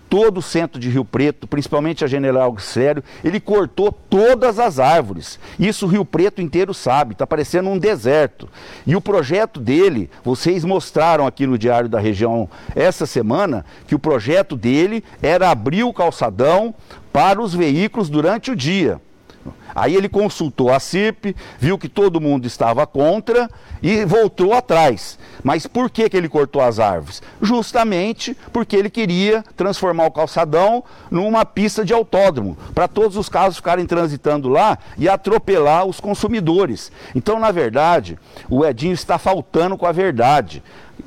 todo 0.09 0.39
o 0.39 0.43
centro 0.43 0.81
de 0.81 0.89
Rio 0.89 1.05
Preto, 1.05 1.47
principalmente 1.47 2.05
a 2.05 2.09
General 2.09 2.57
Sério, 2.59 3.03
ele 3.23 3.41
cortou 3.41 3.93
todas 3.93 4.59
as 4.59 4.79
árvores. 4.79 5.39
Isso 5.59 5.87
o 5.87 5.89
Rio 5.89 6.05
Preto 6.05 6.41
inteiro 6.41 6.73
sabe, 6.73 7.13
está 7.13 7.27
parecendo 7.27 7.69
um 7.69 7.79
deserto. 7.79 8.49
E 8.87 8.97
o 8.97 9.01
projeto 9.01 9.61
dele, 9.61 10.11
vocês 10.25 10.65
mostraram 10.65 11.27
aqui 11.27 11.47
no 11.47 11.59
Diário 11.59 11.89
da 11.89 12.01
Região 12.01 12.49
essa 12.75 13.07
semana, 13.07 13.65
que 13.87 13.95
o 13.95 13.99
projeto 13.99 14.57
dele 14.57 15.05
era 15.23 15.51
abrir 15.51 15.85
o 15.85 15.93
calçadão 15.93 16.75
para 17.13 17.41
os 17.41 17.55
veículos 17.55 18.09
durante 18.09 18.51
o 18.51 18.57
dia. 18.57 19.01
Aí 19.75 19.95
ele 19.95 20.09
consultou 20.09 20.73
a 20.73 20.81
CIP, 20.81 21.37
viu 21.59 21.79
que 21.79 21.89
todo 21.89 22.21
mundo 22.21 22.47
estava 22.47 22.87
contra 22.87 23.49
e 23.83 24.05
voltou 24.05 24.53
atrás. 24.53 25.19
Mas 25.43 25.67
por 25.67 25.91
que, 25.91 26.09
que 26.09 26.17
ele 26.17 26.29
cortou 26.29 26.63
as 26.63 26.79
árvores? 26.79 27.23
Justamente 27.41 28.37
porque 28.53 28.77
ele 28.77 28.91
queria 28.91 29.45
transformar 29.57 30.07
o 30.07 30.11
calçadão 30.11 30.83
numa 31.11 31.45
pista 31.45 31.85
de 31.85 31.93
autódromo, 31.93 32.57
para 32.75 32.89
todos 32.89 33.17
os 33.17 33.29
carros 33.29 33.57
ficarem 33.57 33.87
transitando 33.87 34.49
lá 34.49 34.79
e 34.97 35.09
atropelar 35.09 35.87
os 35.87 36.01
consumidores. 36.01 36.91
Então, 37.15 37.39
na 37.39 37.51
verdade, 37.51 38.19
o 38.49 38.65
Edinho 38.65 38.95
está 38.95 39.19
faltando 39.19 39.77
com 39.77 39.87
a 39.87 39.93
verdade. 39.93 40.63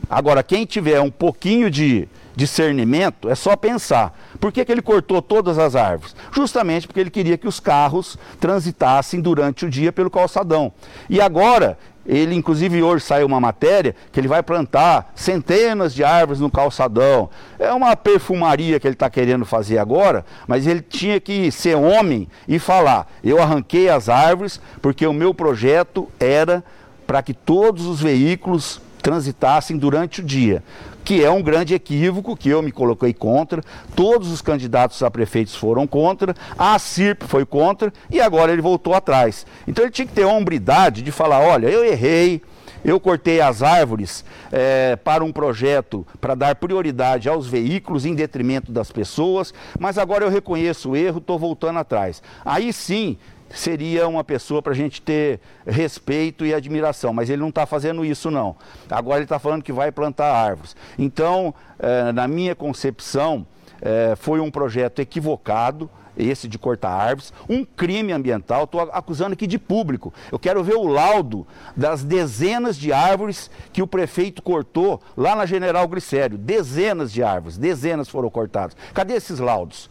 Agora, 0.10 0.44
quem 0.44 0.66
tiver 0.66 1.00
um 1.02 1.12
pouquinho 1.12 1.70
de 1.70 2.08
discernimento, 2.36 3.30
é 3.30 3.36
só 3.36 3.56
pensar. 3.56 4.18
Por 4.40 4.52
que, 4.52 4.64
que 4.64 4.72
ele 4.72 4.82
cortou 4.82 5.22
todas 5.22 5.58
as 5.58 5.76
árvores? 5.76 6.16
Justamente 6.32 6.88
porque 6.88 7.00
ele 7.00 7.10
queria 7.10 7.38
que 7.38 7.48
os 7.48 7.60
carros 7.60 8.18
transitassem 8.40 9.22
durante 9.22 9.66
o 9.66 9.70
dia 9.70 9.92
pelo 9.92 10.10
calçadão. 10.10 10.72
E 11.10 11.20
agora, 11.20 11.78
ele 12.06 12.36
inclusive 12.36 12.82
hoje 12.82 13.06
saiu 13.06 13.28
uma 13.28 13.40
matéria 13.40 13.96
que 14.12 14.20
ele 14.20 14.28
vai 14.28 14.42
plantar 14.42 15.12
centenas 15.16 15.94
de 15.94 16.04
árvores 16.04 16.42
no 16.42 16.50
calçadão. 16.50 17.30
É 17.60 17.72
uma 17.72 17.96
perfumaria 17.96 18.80
que 18.80 18.88
ele 18.88 18.96
está 18.96 19.10
querendo 19.10 19.46
fazer 19.46 19.78
agora, 19.78 20.26
mas 20.48 20.66
ele 20.66 20.82
tinha 20.82 21.20
que 21.20 21.52
ser 21.52 21.76
homem 21.76 22.28
e 22.48 22.58
falar: 22.58 23.08
eu 23.24 23.42
arranquei 23.42 23.90
as 23.90 24.10
árvores 24.10 24.60
porque 24.82 25.06
o 25.06 25.14
meu 25.14 25.34
projeto 25.34 26.08
era 26.20 26.64
para 27.06 27.22
que 27.22 27.34
todos 27.34 27.86
os 27.86 28.02
veículos 28.02 28.82
transitassem 29.02 29.78
durante 29.78 30.22
o 30.22 30.24
dia 30.24 30.64
que 31.04 31.24
é 31.24 31.30
um 31.30 31.42
grande 31.42 31.74
equívoco, 31.74 32.36
que 32.36 32.50
eu 32.50 32.62
me 32.62 32.72
coloquei 32.72 33.14
contra, 33.14 33.64
todos 33.96 34.32
os 34.32 34.42
candidatos 34.42 35.02
a 35.04 35.10
prefeitos 35.10 35.56
foram 35.56 35.88
contra, 35.88 36.36
a 36.58 36.78
CIRP 36.78 37.24
foi 37.24 37.46
contra 37.46 37.92
e 38.10 38.22
agora 38.22 38.52
ele 38.52 38.62
voltou 38.62 38.94
atrás. 38.94 39.46
Então 39.68 39.84
ele 39.84 39.92
tinha 39.92 40.08
que 40.08 40.14
ter 40.14 40.24
a 40.24 40.28
hombridade 40.28 41.02
de 41.02 41.12
falar: 41.12 41.40
olha, 41.40 41.68
eu 41.68 41.84
errei, 41.84 42.42
eu 42.84 43.00
cortei 43.00 43.42
as 43.42 43.62
árvores 43.62 44.24
é, 44.52 44.96
para 44.96 45.24
um 45.24 45.32
projeto 45.32 46.06
para 46.20 46.36
dar 46.36 46.56
prioridade 46.56 47.30
aos 47.30 47.48
veículos 47.48 48.06
em 48.06 48.16
detrimento 48.16 48.72
das 48.72 48.92
pessoas, 48.92 49.54
mas 49.80 49.98
agora 49.98 50.26
eu 50.26 50.30
reconheço 50.30 50.92
o 50.92 50.96
erro, 50.96 51.18
estou 51.18 51.38
voltando 51.38 51.80
atrás. 51.80 52.22
Aí 52.46 52.72
sim 52.72 53.18
seria 53.54 54.08
uma 54.08 54.24
pessoa 54.24 54.62
para 54.62 54.74
a 54.74 54.76
gente 54.76 55.02
ter 55.02 55.40
respeito 55.66 56.46
e 56.46 56.54
admiração, 56.54 57.14
mas 57.14 57.30
ele 57.30 57.42
não 57.42 57.50
está 57.50 57.66
fazendo 57.66 58.04
isso 58.06 58.32
não. 58.32 58.56
Agora 58.90 59.18
ele 59.18 59.26
está 59.26 59.40
falando 59.40 59.64
que 59.64 59.74
vai 59.74 59.92
plantar 59.92 60.34
árvores. 60.34 60.76
Então, 60.98 61.54
eh, 61.80 62.12
na 62.12 62.28
minha 62.28 62.56
concepção, 62.56 63.46
eh, 63.82 64.14
foi 64.18 64.40
um 64.40 64.52
projeto 64.52 65.00
equivocado, 65.00 65.90
esse 66.18 66.48
de 66.48 66.60
cortar 66.60 66.92
árvores, 66.92 67.34
um 67.50 67.64
crime 67.64 68.12
ambiental, 68.12 68.66
estou 68.66 68.82
acusando 68.82 69.34
aqui 69.34 69.48
de 69.48 69.58
público. 69.58 70.14
Eu 70.32 70.38
quero 70.38 70.64
ver 70.64 70.76
o 70.76 70.86
laudo 70.88 71.48
das 71.76 72.04
dezenas 72.04 72.78
de 72.78 72.92
árvores 72.92 73.50
que 73.72 73.82
o 73.82 73.88
prefeito 73.88 74.42
cortou 74.42 75.02
lá 75.16 75.36
na 75.36 75.46
General 75.46 75.88
Glicério. 75.88 76.38
Dezenas 76.38 77.12
de 77.12 77.24
árvores, 77.24 77.58
dezenas 77.58 78.10
foram 78.10 78.30
cortadas. 78.30 78.76
Cadê 78.94 79.14
esses 79.14 79.40
laudos? 79.40 79.90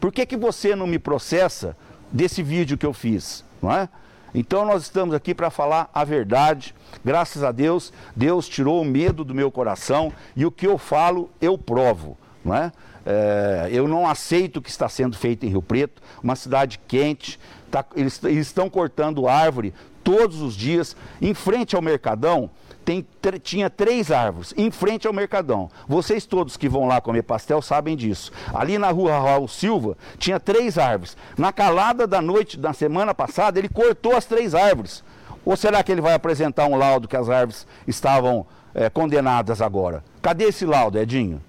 Por 0.00 0.10
que, 0.10 0.24
que 0.24 0.36
você 0.36 0.74
não 0.74 0.86
me 0.86 0.98
processa 0.98 1.76
desse 2.12 2.42
vídeo 2.42 2.76
que 2.76 2.86
eu 2.86 2.92
fiz, 2.92 3.44
não 3.62 3.72
é? 3.72 3.88
Então 4.34 4.64
nós 4.64 4.82
estamos 4.82 5.14
aqui 5.14 5.34
para 5.34 5.50
falar 5.50 5.90
a 5.92 6.04
verdade. 6.04 6.74
Graças 7.04 7.42
a 7.42 7.52
Deus, 7.52 7.92
Deus 8.14 8.48
tirou 8.48 8.80
o 8.80 8.84
medo 8.84 9.24
do 9.24 9.34
meu 9.34 9.50
coração 9.50 10.12
e 10.36 10.46
o 10.46 10.50
que 10.50 10.66
eu 10.66 10.78
falo 10.78 11.30
eu 11.40 11.58
provo, 11.58 12.16
não 12.44 12.54
é? 12.54 12.72
é 13.04 13.68
eu 13.72 13.88
não 13.88 14.06
aceito 14.06 14.58
o 14.58 14.62
que 14.62 14.70
está 14.70 14.88
sendo 14.88 15.16
feito 15.16 15.44
em 15.44 15.48
Rio 15.48 15.62
Preto, 15.62 16.02
uma 16.22 16.36
cidade 16.36 16.80
quente. 16.86 17.38
Tá, 17.70 17.84
eles, 17.94 18.22
eles 18.24 18.46
estão 18.48 18.68
cortando 18.68 19.28
árvore 19.28 19.72
todos 20.02 20.40
os 20.40 20.54
dias 20.54 20.96
em 21.20 21.34
frente 21.34 21.76
ao 21.76 21.82
Mercadão 21.82 22.50
tem, 22.90 23.06
tinha 23.40 23.70
três 23.70 24.10
árvores 24.10 24.52
em 24.56 24.68
frente 24.68 25.06
ao 25.06 25.12
Mercadão. 25.12 25.70
Vocês 25.86 26.26
todos 26.26 26.56
que 26.56 26.68
vão 26.68 26.88
lá 26.88 27.00
comer 27.00 27.22
pastel 27.22 27.62
sabem 27.62 27.96
disso. 27.96 28.32
Ali 28.52 28.78
na 28.78 28.90
rua 28.90 29.12
Raul 29.12 29.46
Silva 29.46 29.96
tinha 30.18 30.40
três 30.40 30.76
árvores. 30.76 31.16
Na 31.38 31.52
calada 31.52 32.04
da 32.04 32.20
noite 32.20 32.58
da 32.58 32.72
semana 32.72 33.14
passada, 33.14 33.60
ele 33.60 33.68
cortou 33.68 34.16
as 34.16 34.24
três 34.24 34.56
árvores. 34.56 35.04
Ou 35.44 35.56
será 35.56 35.84
que 35.84 35.92
ele 35.92 36.00
vai 36.00 36.14
apresentar 36.14 36.66
um 36.66 36.74
laudo 36.74 37.06
que 37.06 37.16
as 37.16 37.30
árvores 37.30 37.64
estavam 37.86 38.44
é, 38.74 38.90
condenadas 38.90 39.62
agora? 39.62 40.02
Cadê 40.20 40.44
esse 40.44 40.66
laudo, 40.66 40.98
Edinho? 40.98 41.40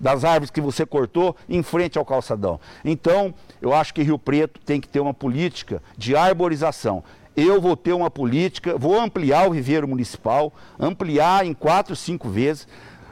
Das 0.00 0.24
árvores 0.24 0.50
que 0.50 0.62
você 0.62 0.86
cortou 0.86 1.36
em 1.46 1.62
frente 1.62 1.98
ao 1.98 2.06
calçadão. 2.06 2.58
Então, 2.82 3.34
eu 3.60 3.74
acho 3.74 3.92
que 3.92 4.02
Rio 4.02 4.18
Preto 4.18 4.60
tem 4.60 4.80
que 4.80 4.88
ter 4.88 5.00
uma 5.00 5.14
política 5.14 5.82
de 5.96 6.16
arborização. 6.16 7.04
Eu 7.36 7.60
vou 7.60 7.76
ter 7.76 7.92
uma 7.92 8.10
política, 8.10 8.78
vou 8.78 8.98
ampliar 8.98 9.48
o 9.48 9.52
viveiro 9.52 9.86
municipal, 9.86 10.52
ampliar 10.78 11.44
em 11.44 11.52
quatro, 11.52 11.94
cinco 11.94 12.28
vezes, 12.28 12.66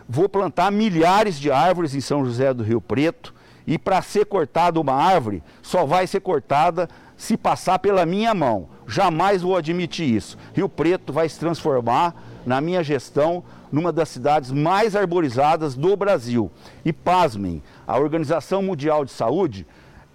vou 0.09 0.29
plantar 0.29 0.73
milhares 0.73 1.39
de 1.39 1.51
árvores 1.51 1.95
em 1.95 2.01
São 2.01 2.25
José 2.25 2.55
do 2.55 2.63
Rio 2.63 2.81
Preto, 2.81 3.35
e 3.67 3.79
para 3.79 4.03
ser 4.03 4.27
cortada 4.27 4.81
uma 4.81 4.95
árvore, 4.95 5.43
só 5.63 5.85
vai 5.85 6.07
ser 6.07 6.21
cortada 6.21 6.89
se 7.17 7.37
passar 7.37 7.79
pela 7.79 8.05
minha 8.05 8.35
mão. 8.35 8.69
Jamais 8.87 9.43
vou 9.43 9.57
admitir 9.57 10.07
isso. 10.07 10.37
Rio 10.53 10.69
Preto 10.69 11.13
vai 11.13 11.29
se 11.29 11.39
transformar, 11.39 12.15
na 12.45 12.61
minha 12.61 12.83
gestão, 12.83 13.43
numa 13.73 13.91
das 13.91 14.11
cidades 14.11 14.51
mais 14.51 14.95
arborizadas 14.95 15.75
do 15.75 15.97
Brasil. 15.97 16.51
E 16.85 16.93
pasmem, 16.93 17.63
a 17.87 17.99
Organização 17.99 18.63
Mundial 18.63 19.05
de 19.05 19.13
Saúde 19.13 19.67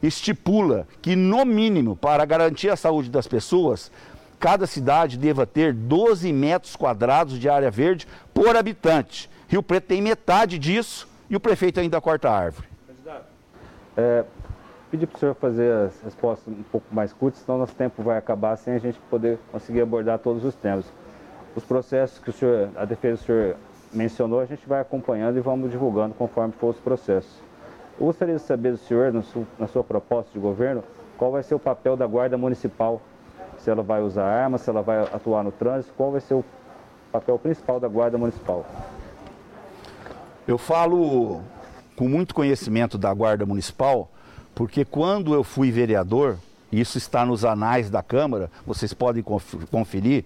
estipula 0.01 0.87
que, 1.01 1.15
no 1.15 1.45
mínimo, 1.45 1.95
para 1.95 2.25
garantir 2.25 2.69
a 2.69 2.75
saúde 2.75 3.09
das 3.09 3.27
pessoas, 3.27 3.91
cada 4.39 4.65
cidade 4.65 5.17
deva 5.17 5.45
ter 5.45 5.73
12 5.73 6.31
metros 6.31 6.75
quadrados 6.75 7.37
de 7.37 7.49
área 7.49 7.69
verde 7.69 8.07
por 8.33 8.55
habitante. 8.55 9.29
Rio 9.47 9.61
Preto 9.61 9.87
tem 9.87 10.01
metade 10.01 10.57
disso 10.57 11.07
e 11.29 11.35
o 11.35 11.39
prefeito 11.39 11.79
ainda 11.79 11.99
corta 11.99 12.29
a 12.29 12.37
árvore. 12.37 12.67
É, 13.97 14.23
pedir 14.89 15.07
para 15.07 15.17
o 15.17 15.19
senhor 15.19 15.35
fazer 15.35 15.71
as 15.73 16.01
respostas 16.01 16.53
um 16.53 16.63
pouco 16.63 16.87
mais 16.91 17.11
curtas, 17.11 17.41
senão 17.41 17.57
nosso 17.57 17.75
tempo 17.75 18.01
vai 18.01 18.17
acabar 18.17 18.55
sem 18.55 18.73
a 18.73 18.79
gente 18.79 18.97
poder 19.09 19.37
conseguir 19.51 19.81
abordar 19.81 20.19
todos 20.19 20.45
os 20.45 20.55
temas. 20.55 20.85
Os 21.55 21.63
processos 21.63 22.19
que 22.19 22.29
o 22.29 22.33
senhor, 22.33 22.69
a 22.75 22.85
defesa 22.85 23.17
do 23.17 23.25
senhor 23.25 23.55
mencionou, 23.91 24.39
a 24.39 24.45
gente 24.45 24.67
vai 24.67 24.79
acompanhando 24.79 25.37
e 25.37 25.41
vamos 25.41 25.71
divulgando 25.71 26.13
conforme 26.13 26.53
for 26.53 26.69
os 26.69 26.77
processos. 26.77 27.48
Eu 27.99 28.05
gostaria 28.05 28.35
de 28.35 28.41
saber 28.41 28.71
do 28.71 28.77
senhor, 28.77 29.13
na 29.59 29.67
sua 29.67 29.83
proposta 29.83 30.31
de 30.31 30.39
governo, 30.39 30.81
qual 31.17 31.33
vai 31.33 31.43
ser 31.43 31.53
o 31.53 31.59
papel 31.59 31.97
da 31.97 32.07
Guarda 32.07 32.37
Municipal, 32.37 33.01
se 33.57 33.69
ela 33.69 33.83
vai 33.83 34.01
usar 34.01 34.23
armas, 34.23 34.61
se 34.61 34.69
ela 34.69 34.81
vai 34.81 34.99
atuar 34.99 35.43
no 35.43 35.51
trânsito, 35.51 35.93
qual 35.97 36.09
vai 36.09 36.21
ser 36.21 36.35
o 36.35 36.45
papel 37.11 37.37
principal 37.37 37.77
da 37.77 37.89
Guarda 37.89 38.17
Municipal? 38.17 38.65
Eu 40.47 40.57
falo 40.57 41.41
com 41.97 42.07
muito 42.07 42.33
conhecimento 42.33 42.97
da 42.97 43.13
Guarda 43.13 43.45
Municipal, 43.45 44.09
porque 44.55 44.85
quando 44.85 45.33
eu 45.33 45.43
fui 45.43 45.69
vereador, 45.69 46.37
isso 46.71 46.97
está 46.97 47.25
nos 47.25 47.43
anais 47.43 47.89
da 47.89 48.01
Câmara, 48.01 48.49
vocês 48.65 48.93
podem 48.93 49.21
conferir, 49.69 50.23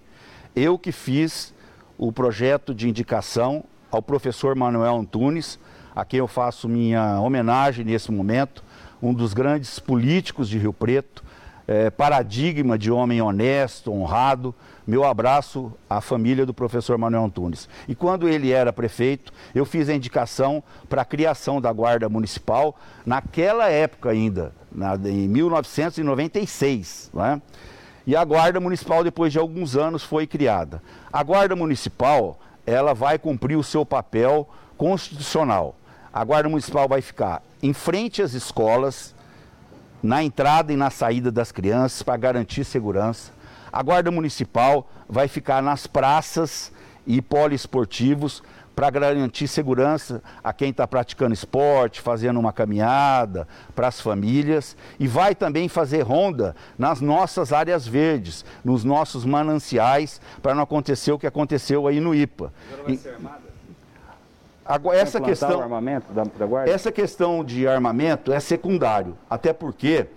eu 0.55 0.77
que 0.77 0.91
fiz 0.91 1.51
o 1.97 2.11
projeto 2.11 2.71
de 2.71 2.87
indicação 2.87 3.63
ao 3.89 4.01
professor 4.01 4.55
Manuel 4.55 4.95
Antunes, 4.95 5.57
a 5.95 6.03
quem 6.03 6.19
eu 6.19 6.27
faço 6.27 6.67
minha 6.67 7.19
homenagem 7.19 7.85
nesse 7.85 8.11
momento, 8.11 8.63
um 9.01 9.13
dos 9.13 9.33
grandes 9.33 9.79
políticos 9.79 10.49
de 10.49 10.57
Rio 10.57 10.73
Preto, 10.73 11.23
é, 11.67 11.89
paradigma 11.89 12.77
de 12.77 12.91
homem 12.91 13.21
honesto, 13.21 13.91
honrado. 13.91 14.53
Meu 14.85 15.05
abraço 15.05 15.71
à 15.89 16.01
família 16.01 16.45
do 16.45 16.53
professor 16.53 16.97
Manuel 16.97 17.25
Antunes. 17.25 17.69
E 17.87 17.95
quando 17.95 18.27
ele 18.27 18.51
era 18.51 18.73
prefeito, 18.73 19.31
eu 19.55 19.65
fiz 19.65 19.87
a 19.87 19.93
indicação 19.93 20.61
para 20.89 21.03
a 21.03 21.05
criação 21.05 21.61
da 21.61 21.71
Guarda 21.71 22.09
Municipal, 22.09 22.77
naquela 23.05 23.69
época 23.69 24.09
ainda, 24.09 24.53
na, 24.69 24.95
em 24.95 25.27
1996. 25.27 27.11
Né? 27.13 27.41
E 28.05 28.13
a 28.15 28.25
Guarda 28.25 28.59
Municipal, 28.59 29.03
depois 29.03 29.31
de 29.31 29.39
alguns 29.39 29.77
anos, 29.77 30.03
foi 30.03 30.27
criada. 30.27 30.81
A 31.11 31.23
Guarda 31.23 31.55
Municipal, 31.55 32.37
ela 32.65 32.93
vai 32.93 33.17
cumprir 33.17 33.55
o 33.57 33.63
seu 33.63 33.85
papel 33.85 34.49
constitucional. 34.77 35.75
A 36.13 36.23
Guarda 36.23 36.47
Municipal 36.47 36.87
vai 36.87 37.01
ficar 37.01 37.41
em 37.61 37.73
frente 37.73 38.21
às 38.21 38.33
escolas, 38.33 39.15
na 40.01 40.23
entrada 40.23 40.71
e 40.71 40.75
na 40.75 40.91
saída 40.91 41.31
das 41.31 41.51
crianças 41.51 42.03
para 42.03 42.15
garantir 42.17 42.63
segurança. 42.63 43.31
A 43.71 43.81
Guarda 43.81 44.11
Municipal 44.11 44.87
vai 45.09 45.27
ficar 45.27 45.63
nas 45.63 45.87
praças 45.87 46.71
e 47.07 47.19
poliesportivos 47.19 48.43
para 48.75 48.91
garantir 48.91 49.47
segurança 49.47 50.21
a 50.43 50.53
quem 50.53 50.69
está 50.69 50.87
praticando 50.87 51.33
esporte, 51.33 51.99
fazendo 51.99 52.39
uma 52.39 52.53
caminhada, 52.53 53.47
para 53.75 53.87
as 53.87 53.99
famílias. 53.99 54.77
E 54.99 55.07
vai 55.07 55.33
também 55.33 55.67
fazer 55.67 56.01
ronda 56.01 56.55
nas 56.77 57.01
nossas 57.01 57.51
áreas 57.51 57.87
verdes, 57.87 58.45
nos 58.63 58.83
nossos 58.83 59.25
mananciais, 59.25 60.21
para 60.43 60.53
não 60.53 60.61
acontecer 60.61 61.11
o 61.11 61.17
que 61.17 61.25
aconteceu 61.25 61.87
aí 61.87 61.99
no 61.99 62.13
IPA. 62.13 62.53
Agora 62.71 62.83
vai 62.83 62.97
ser 62.97 63.09
armada? 63.09 63.42
Agora, 64.73 64.97
essa 64.97 65.21
questão, 65.21 65.59
da, 65.59 66.23
da 66.23 66.65
essa 66.65 66.91
questão 66.91 67.43
de 67.43 67.67
armamento 67.67 68.33
é 68.33 68.39
secundário, 68.39 69.15
até 69.29 69.53
porque 69.53 70.07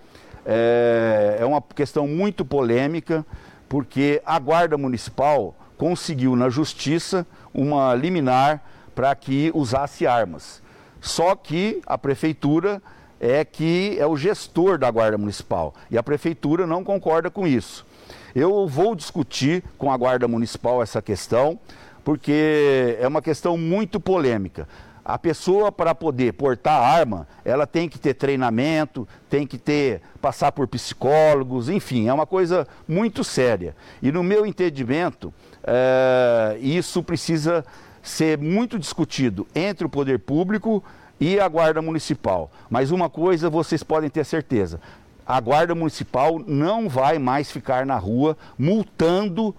é, 0.47 1.37
é 1.39 1.45
uma 1.45 1.61
questão 1.61 2.09
muito 2.09 2.43
polêmica, 2.43 3.23
porque 3.69 4.23
a 4.25 4.39
guarda 4.39 4.79
municipal 4.79 5.55
conseguiu 5.77 6.35
na 6.35 6.49
justiça 6.49 7.27
uma 7.53 7.95
liminar 7.95 8.63
para 8.95 9.15
que 9.15 9.51
usasse 9.55 10.07
armas. 10.07 10.63
Só 11.03 11.37
que 11.37 11.83
a 11.87 11.99
prefeitura 11.99 12.81
é 13.21 13.45
que 13.45 13.99
é 13.99 14.07
o 14.07 14.17
gestor 14.17 14.79
da 14.79 14.91
guarda 14.91 15.19
municipal 15.19 15.75
e 15.91 15.99
a 15.99 16.03
prefeitura 16.03 16.67
não 16.67 16.83
concorda 16.83 17.31
com 17.31 17.47
isso. 17.47 17.87
Eu 18.35 18.67
vou 18.67 18.95
discutir 18.95 19.63
com 19.77 19.93
a 19.93 19.97
guarda 19.99 20.27
municipal 20.27 20.83
essa 20.83 21.03
questão 21.03 21.59
porque 22.07 22.97
é 23.01 23.09
uma 23.09 23.21
questão 23.21 23.59
muito 23.59 23.99
polêmica. 23.99 24.69
A 25.05 25.19
pessoa 25.19 25.73
para 25.73 25.93
poder 25.93 26.35
portar 26.35 26.81
arma, 26.81 27.27
ela 27.45 27.67
tem 27.67 27.89
que 27.89 27.99
ter 27.99 28.15
treinamento, 28.15 29.09
tem 29.29 29.45
que 29.45 29.59
ter 29.59 30.03
passar 30.23 30.53
por 30.53 30.69
psicólogos, 30.69 31.69
enfim, 31.69 32.07
é 32.07 32.15
uma 32.15 32.25
coisa 32.25 32.65
muito 32.87 33.25
séria. 33.25 33.75
E 34.01 34.13
no 34.13 34.23
meu 34.23 34.47
entendimento, 34.47 35.35
é, 35.65 36.57
isso 36.61 37.03
precisa 37.03 37.65
ser 38.01 38.39
muito 38.39 38.79
discutido 38.79 39.45
entre 39.53 39.85
o 39.85 39.91
poder 39.91 40.21
público 40.21 40.85
e 41.19 41.41
a 41.41 41.49
guarda 41.49 41.83
municipal. 41.83 42.53
Mas 42.71 42.93
uma 42.93 43.11
coisa 43.11 43.51
vocês 43.51 43.83
podem 43.83 44.09
ter 44.09 44.25
certeza: 44.25 44.81
a 45.27 45.41
guarda 45.41 45.75
municipal 45.75 46.39
não 46.39 46.89
vai 46.89 47.19
mais 47.19 47.51
ficar 47.51 47.85
na 47.85 47.97
rua 47.97 48.37
multando 48.57 49.53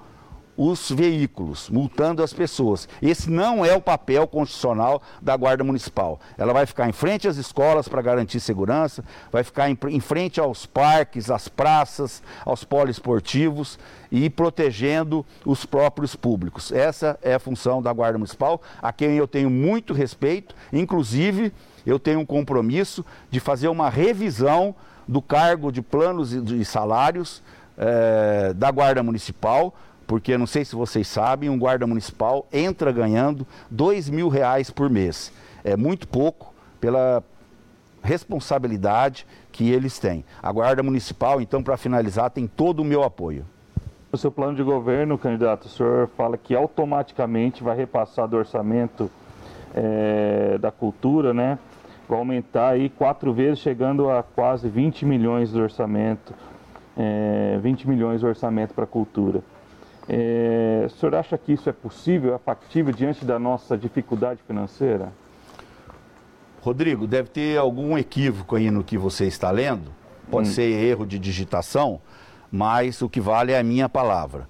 os 0.58 0.90
veículos, 0.90 1.70
multando 1.70 2.24
as 2.24 2.34
pessoas. 2.34 2.90
Esse 3.00 3.30
não 3.30 3.64
é 3.64 3.76
o 3.76 3.82
papel 3.82 4.28
constitucional 4.28 5.04
da 5.22 5.38
Guarda 5.38 5.64
Municipal. 5.64 6.20
Ela 6.36 6.52
vai 6.52 6.66
ficar 6.66 6.90
em 6.90 6.92
frente 6.92 7.28
às 7.28 7.38
escolas 7.38 7.88
para 7.88 8.02
garantir 8.02 8.40
segurança, 8.40 9.04
vai 9.32 9.44
ficar 9.44 9.70
em, 9.70 9.78
em, 9.90 10.00
frente 10.00 10.40
aos 10.40 10.66
parques, 10.66 11.30
às 11.30 11.48
praças, 11.48 12.24
aos 12.44 12.64
poliesportivos 12.64 13.78
e 14.12 14.30
protegendo 14.30 15.24
os 15.46 15.64
próprios 15.64 16.16
públicos. 16.16 16.72
Essa 16.72 17.20
é 17.22 17.36
a 17.36 17.40
função 17.40 17.80
da 17.80 17.94
Guarda 17.94 18.18
Municipal, 18.18 18.60
a 18.82 18.92
quem 18.92 19.16
eu 19.16 19.28
tenho 19.28 19.52
muito 19.52 19.94
respeito, 19.94 20.56
inclusive 20.74 21.54
eu 21.86 22.00
tenho 22.00 22.20
um 22.20 22.26
compromisso 22.26 23.06
de 23.30 23.40
fazer 23.40 23.68
uma 23.68 23.90
revisão 23.90 24.74
do 25.08 25.22
cargo 25.22 25.72
de 25.72 25.82
planos 25.82 26.34
e 26.34 26.66
salários 26.66 27.42
eh, 27.78 28.54
da 28.56 28.72
Guarda 28.72 29.04
Municipal 29.04 29.74
porque 30.08 30.38
não 30.38 30.48
sei 30.48 30.64
se 30.64 30.74
vocês 30.74 31.06
sabem, 31.06 31.50
um 31.50 31.60
guarda 31.60 31.86
municipal 31.86 32.48
entra 32.52 32.92
ganhando 32.94 33.46
dois 33.70 34.10
mil 34.10 34.30
reais 34.30 34.72
por 34.72 34.90
mês. 34.90 35.34
É 35.64 35.76
muito 35.76 36.08
pouco 36.08 36.54
pela 36.80 37.22
responsabilidade 38.02 39.28
que 39.52 39.70
eles 39.70 40.00
têm. 40.00 40.24
A 40.42 40.50
guarda 40.52 40.82
municipal, 40.82 41.42
então, 41.42 41.62
para 41.62 41.76
finalizar, 41.76 42.30
tem 42.30 42.48
todo 42.48 42.80
o 42.80 42.86
meu 42.86 43.04
apoio. 43.04 43.46
O 44.10 44.18
seu 44.18 44.32
plano 44.32 44.56
de 44.56 44.64
governo, 44.64 45.18
candidato, 45.18 45.66
o 45.66 45.70
senhor 45.70 46.08
fala 46.16 46.38
que 46.38 46.56
automaticamente 46.56 47.62
vai 47.62 47.76
repassar 47.76 48.28
do 48.28 48.38
orçamento 48.38 49.12
é, 49.76 50.58
da 50.58 50.72
cultura, 50.72 51.34
né? 51.34 51.60
Vai 52.08 52.18
aumentar 52.18 52.70
aí 52.70 52.90
quatro 52.90 53.34
vezes, 53.34 53.60
chegando 53.60 54.10
a 54.10 54.24
quase 54.24 54.70
20 54.70 55.06
milhões 55.06 55.52
do 55.52 55.60
orçamento, 55.60 56.34
é, 56.96 57.60
20 57.62 57.90
milhões 57.90 58.22
do 58.22 58.28
orçamento 58.28 58.74
para 58.74 58.86
a 58.86 58.88
cultura. 58.88 59.44
É, 60.10 60.84
o 60.86 60.90
senhor 60.90 61.16
acha 61.16 61.38
que 61.38 61.52
isso 61.52 61.70
é 61.70 61.74
possível, 61.74 62.34
é 62.34 62.38
factível 62.38 62.94
diante 62.94 63.26
da 63.26 63.38
nossa 63.38 63.78
dificuldade 63.78 64.40
financeira? 64.48 65.12
Rodrigo, 66.62 67.06
deve 67.06 67.30
ter 67.30 67.58
algum 67.58 67.98
equívoco 67.98 68.56
aí 68.56 68.72
no 68.72 68.84
que 68.84 68.98
você 68.98 69.26
está 69.26 69.52
lendo. 69.52 69.92
Pode 70.32 70.50
hum. 70.50 70.52
ser 70.52 70.70
erro 70.70 71.06
de 71.06 71.20
digitação, 71.20 72.02
mas 72.52 73.02
o 73.02 73.10
que 73.10 73.20
vale 73.20 73.52
é 73.52 73.60
a 73.60 73.64
minha 73.64 73.90
palavra. 73.90 74.48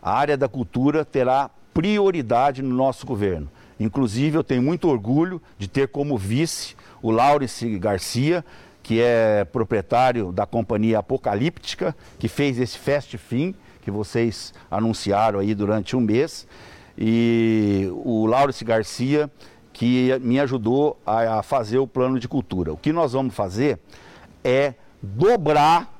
A 0.00 0.12
área 0.12 0.36
da 0.36 0.48
cultura 0.48 1.04
terá 1.04 1.50
prioridade 1.72 2.62
no 2.62 2.74
nosso 2.74 3.06
governo. 3.06 3.48
Inclusive, 3.78 4.36
eu 4.38 4.44
tenho 4.44 4.62
muito 4.62 4.88
orgulho 4.88 5.40
de 5.58 5.66
ter 5.68 5.88
como 5.88 6.16
vice 6.16 6.76
o 7.02 7.10
Laurence 7.10 7.78
Garcia, 7.78 8.44
que 8.82 9.00
é 9.00 9.44
proprietário 9.44 10.30
da 10.30 10.46
companhia 10.46 10.98
Apocalíptica, 10.98 11.96
que 12.18 12.28
fez 12.28 12.58
esse 12.58 12.78
Fast 12.78 13.16
Fim 13.18 13.54
que 13.84 13.90
vocês 13.90 14.54
anunciaram 14.70 15.38
aí 15.38 15.54
durante 15.54 15.94
um 15.94 16.00
mês, 16.00 16.46
e 16.96 17.88
o 18.04 18.26
Laurence 18.26 18.64
Garcia, 18.64 19.30
que 19.72 20.16
me 20.20 20.40
ajudou 20.40 20.98
a, 21.04 21.40
a 21.40 21.42
fazer 21.42 21.78
o 21.78 21.86
plano 21.86 22.18
de 22.18 22.26
cultura. 22.26 22.72
O 22.72 22.76
que 22.76 22.92
nós 22.92 23.12
vamos 23.12 23.34
fazer 23.34 23.78
é 24.42 24.74
dobrar 25.02 25.92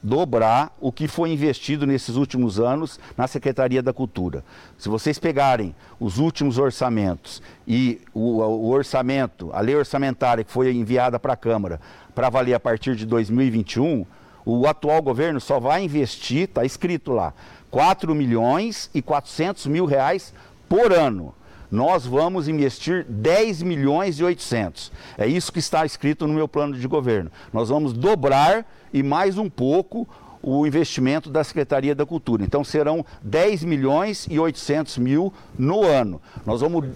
dobrar 0.00 0.76
o 0.80 0.92
que 0.92 1.08
foi 1.08 1.30
investido 1.30 1.84
nesses 1.84 2.14
últimos 2.14 2.60
anos 2.60 3.00
na 3.16 3.26
Secretaria 3.26 3.82
da 3.82 3.92
Cultura. 3.92 4.44
Se 4.78 4.88
vocês 4.88 5.18
pegarem 5.18 5.74
os 5.98 6.18
últimos 6.18 6.56
orçamentos 6.56 7.42
e 7.66 8.00
o, 8.14 8.40
o 8.40 8.68
orçamento, 8.68 9.50
a 9.52 9.60
lei 9.60 9.74
orçamentária 9.74 10.44
que 10.44 10.52
foi 10.52 10.72
enviada 10.72 11.18
para 11.18 11.32
a 11.32 11.36
Câmara 11.36 11.80
para 12.14 12.30
valer 12.30 12.54
a 12.54 12.60
partir 12.60 12.94
de 12.94 13.04
2021, 13.04 14.06
o 14.50 14.66
atual 14.66 15.02
governo 15.02 15.40
só 15.40 15.60
vai 15.60 15.84
investir, 15.84 16.44
está 16.44 16.64
escrito 16.64 17.12
lá, 17.12 17.34
4 17.70 18.14
milhões 18.14 18.90
e 18.94 19.02
400 19.02 19.66
mil 19.66 19.84
reais 19.84 20.32
por 20.68 20.92
ano 20.92 21.34
nós 21.70 22.06
vamos 22.06 22.48
investir 22.48 23.04
10 23.04 23.62
milhões 23.62 24.18
e 24.18 24.24
800. 24.24 24.90
É 25.18 25.26
isso 25.26 25.52
que 25.52 25.58
está 25.58 25.84
escrito 25.84 26.26
no 26.26 26.32
meu 26.32 26.48
plano 26.48 26.74
de 26.74 26.88
governo. 26.88 27.30
Nós 27.52 27.68
vamos 27.68 27.92
dobrar 27.92 28.66
e 28.90 29.02
mais 29.02 29.36
um 29.36 29.50
pouco 29.50 30.08
o 30.42 30.66
investimento 30.66 31.28
da 31.28 31.44
Secretaria 31.44 31.94
da 31.94 32.06
Cultura. 32.06 32.42
Então 32.42 32.64
serão 32.64 33.04
10 33.22 33.64
milhões 33.64 34.26
e 34.30 34.38
800 34.38 34.96
mil 34.96 35.30
no 35.58 35.84
ano. 35.84 36.22
Nós 36.46 36.62
vamos. 36.62 36.86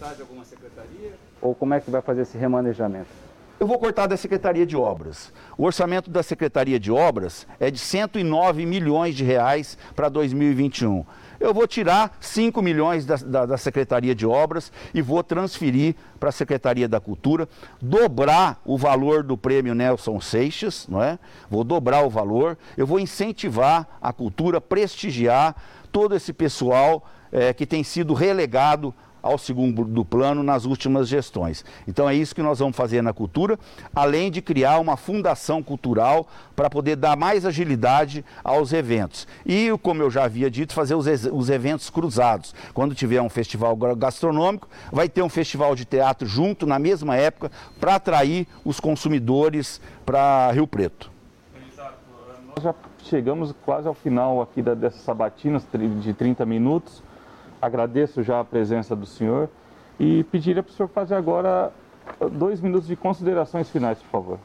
Ou 1.42 1.54
como 1.54 1.74
é 1.74 1.80
que 1.80 1.90
vai 1.90 2.00
fazer 2.00 2.22
esse 2.22 2.38
remanejamento? 2.38 3.21
Eu 3.62 3.66
vou 3.68 3.79
cortar 3.79 4.09
da 4.09 4.16
Secretaria 4.16 4.66
de 4.66 4.77
Obras. 4.77 5.33
O 5.57 5.62
orçamento 5.62 6.11
da 6.11 6.20
Secretaria 6.20 6.81
de 6.81 6.90
Obras 6.90 7.46
é 7.61 7.70
de 7.70 7.79
109 7.79 8.66
milhões 8.66 9.14
de 9.14 9.22
reais 9.22 9.79
para 9.94 10.09
2021 10.09 11.05
eu 11.42 11.53
vou 11.53 11.66
tirar 11.66 12.16
5 12.20 12.62
milhões 12.62 13.05
da, 13.05 13.16
da, 13.16 13.46
da 13.46 13.59
Secretaria 13.59 14.14
de 14.14 14.25
Obras 14.25 14.70
e 14.94 15.03
vou 15.03 15.25
transferir 15.25 15.96
para 16.20 16.29
a 16.29 16.33
Secretaria 16.33 16.88
da 16.88 17.01
Cultura, 17.01 17.48
dobrar 17.81 18.61
o 18.64 18.79
valor 18.79 19.25
do 19.25 19.37
prêmio 19.37 19.75
Nelson 19.75 20.20
Seixas, 20.20 20.87
não 20.88 21.03
é? 21.03 21.18
Vou 21.51 21.64
dobrar 21.64 22.05
o 22.05 22.11
valor, 22.11 22.57
eu 22.77 22.87
vou 22.87 23.01
incentivar 23.01 23.88
a 24.01 24.12
cultura, 24.12 24.61
prestigiar 24.61 25.57
todo 25.90 26.14
esse 26.14 26.33
pessoal 26.33 27.05
é, 27.33 27.53
que 27.53 27.66
tem 27.66 27.83
sido 27.83 28.14
relegado 28.14 28.94
ao 29.22 29.38
segundo 29.38 30.04
plano 30.04 30.42
nas 30.42 30.64
últimas 30.64 31.08
gestões. 31.08 31.64
Então 31.87 32.08
é 32.08 32.14
isso 32.14 32.35
que 32.35 32.42
nós 32.42 32.58
vamos 32.58 32.76
fazer 32.76 33.02
na 33.02 33.12
cultura, 33.12 33.58
além 33.94 34.30
de 34.30 34.42
criar 34.42 34.78
uma 34.78 34.96
fundação 34.96 35.62
cultural 35.62 36.26
para 36.56 36.68
poder 36.68 36.96
dar 36.96 37.16
mais 37.16 37.46
agilidade 37.46 38.24
aos 38.42 38.72
eventos. 38.72 39.26
E, 39.46 39.70
como 39.82 40.02
eu 40.02 40.11
já 40.11 40.24
havia 40.24 40.50
dito, 40.50 40.74
fazer 40.74 40.94
os, 40.94 41.06
os 41.06 41.50
eventos 41.50 41.88
cruzados. 41.88 42.54
Quando 42.74 42.94
tiver 42.94 43.20
um 43.22 43.28
festival 43.28 43.76
gastronômico, 43.96 44.68
vai 44.90 45.08
ter 45.08 45.22
um 45.22 45.28
festival 45.28 45.74
de 45.74 45.85
teatro 45.85 46.26
junto 46.26 46.66
na 46.66 46.78
mesma 46.78 47.16
época 47.16 47.50
para 47.78 47.94
atrair 47.94 48.46
os 48.64 48.80
consumidores 48.80 49.80
para 50.04 50.50
Rio 50.52 50.66
Preto. 50.66 51.11
Nós 52.54 52.64
já 52.64 52.74
chegamos 53.04 53.54
quase 53.64 53.88
ao 53.88 53.94
final 53.94 54.42
aqui 54.42 54.62
dessas 54.62 55.00
sabatinas 55.00 55.66
de 56.00 56.12
30 56.12 56.44
minutos. 56.44 57.02
Agradeço 57.62 58.25
já 58.25 58.40
a 58.40 58.44
presença 58.44 58.96
do 58.96 59.07
senhor 59.07 59.48
e 59.96 60.25
pediria 60.25 60.64
para 60.64 60.72
o 60.72 60.75
senhor 60.75 60.88
fazer 60.88 61.14
agora 61.14 61.72
dois 62.33 62.61
minutos 62.61 62.88
de 62.88 62.96
considerações 62.96 63.70
finais, 63.70 63.98
por 63.98 64.11
favor. 64.11 64.38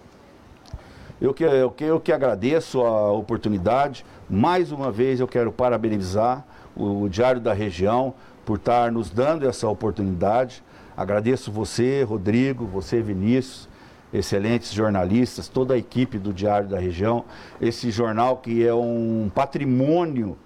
Eu 1.20 1.34
que, 1.34 1.44
eu, 1.44 1.72
que, 1.72 1.84
eu 1.84 2.00
que 2.00 2.12
agradeço 2.12 2.80
a 2.80 3.12
oportunidade. 3.12 4.06
Mais 4.30 4.72
uma 4.72 4.92
vez 4.92 5.20
eu 5.20 5.28
quero 5.28 5.52
parabenizar 5.52 6.46
o, 6.76 7.02
o 7.02 7.10
Diário 7.10 7.42
da 7.42 7.54
Região 7.54 8.14
por 8.46 8.58
estar 8.58 8.92
nos 8.92 9.10
dando 9.10 9.50
essa 9.50 9.68
oportunidade. 9.68 10.64
Agradeço 10.96 11.52
você, 11.52 12.04
Rodrigo, 12.04 12.68
você, 12.68 13.02
Vinícius, 13.02 13.68
excelentes 14.14 14.72
jornalistas, 14.72 15.48
toda 15.48 15.74
a 15.74 15.78
equipe 15.78 16.20
do 16.20 16.32
Diário 16.32 16.70
da 16.70 16.78
Região. 16.78 17.26
Esse 17.60 17.90
jornal 17.90 18.38
que 18.38 18.64
é 18.64 18.76
um 18.76 19.32
patrimônio 19.34 20.38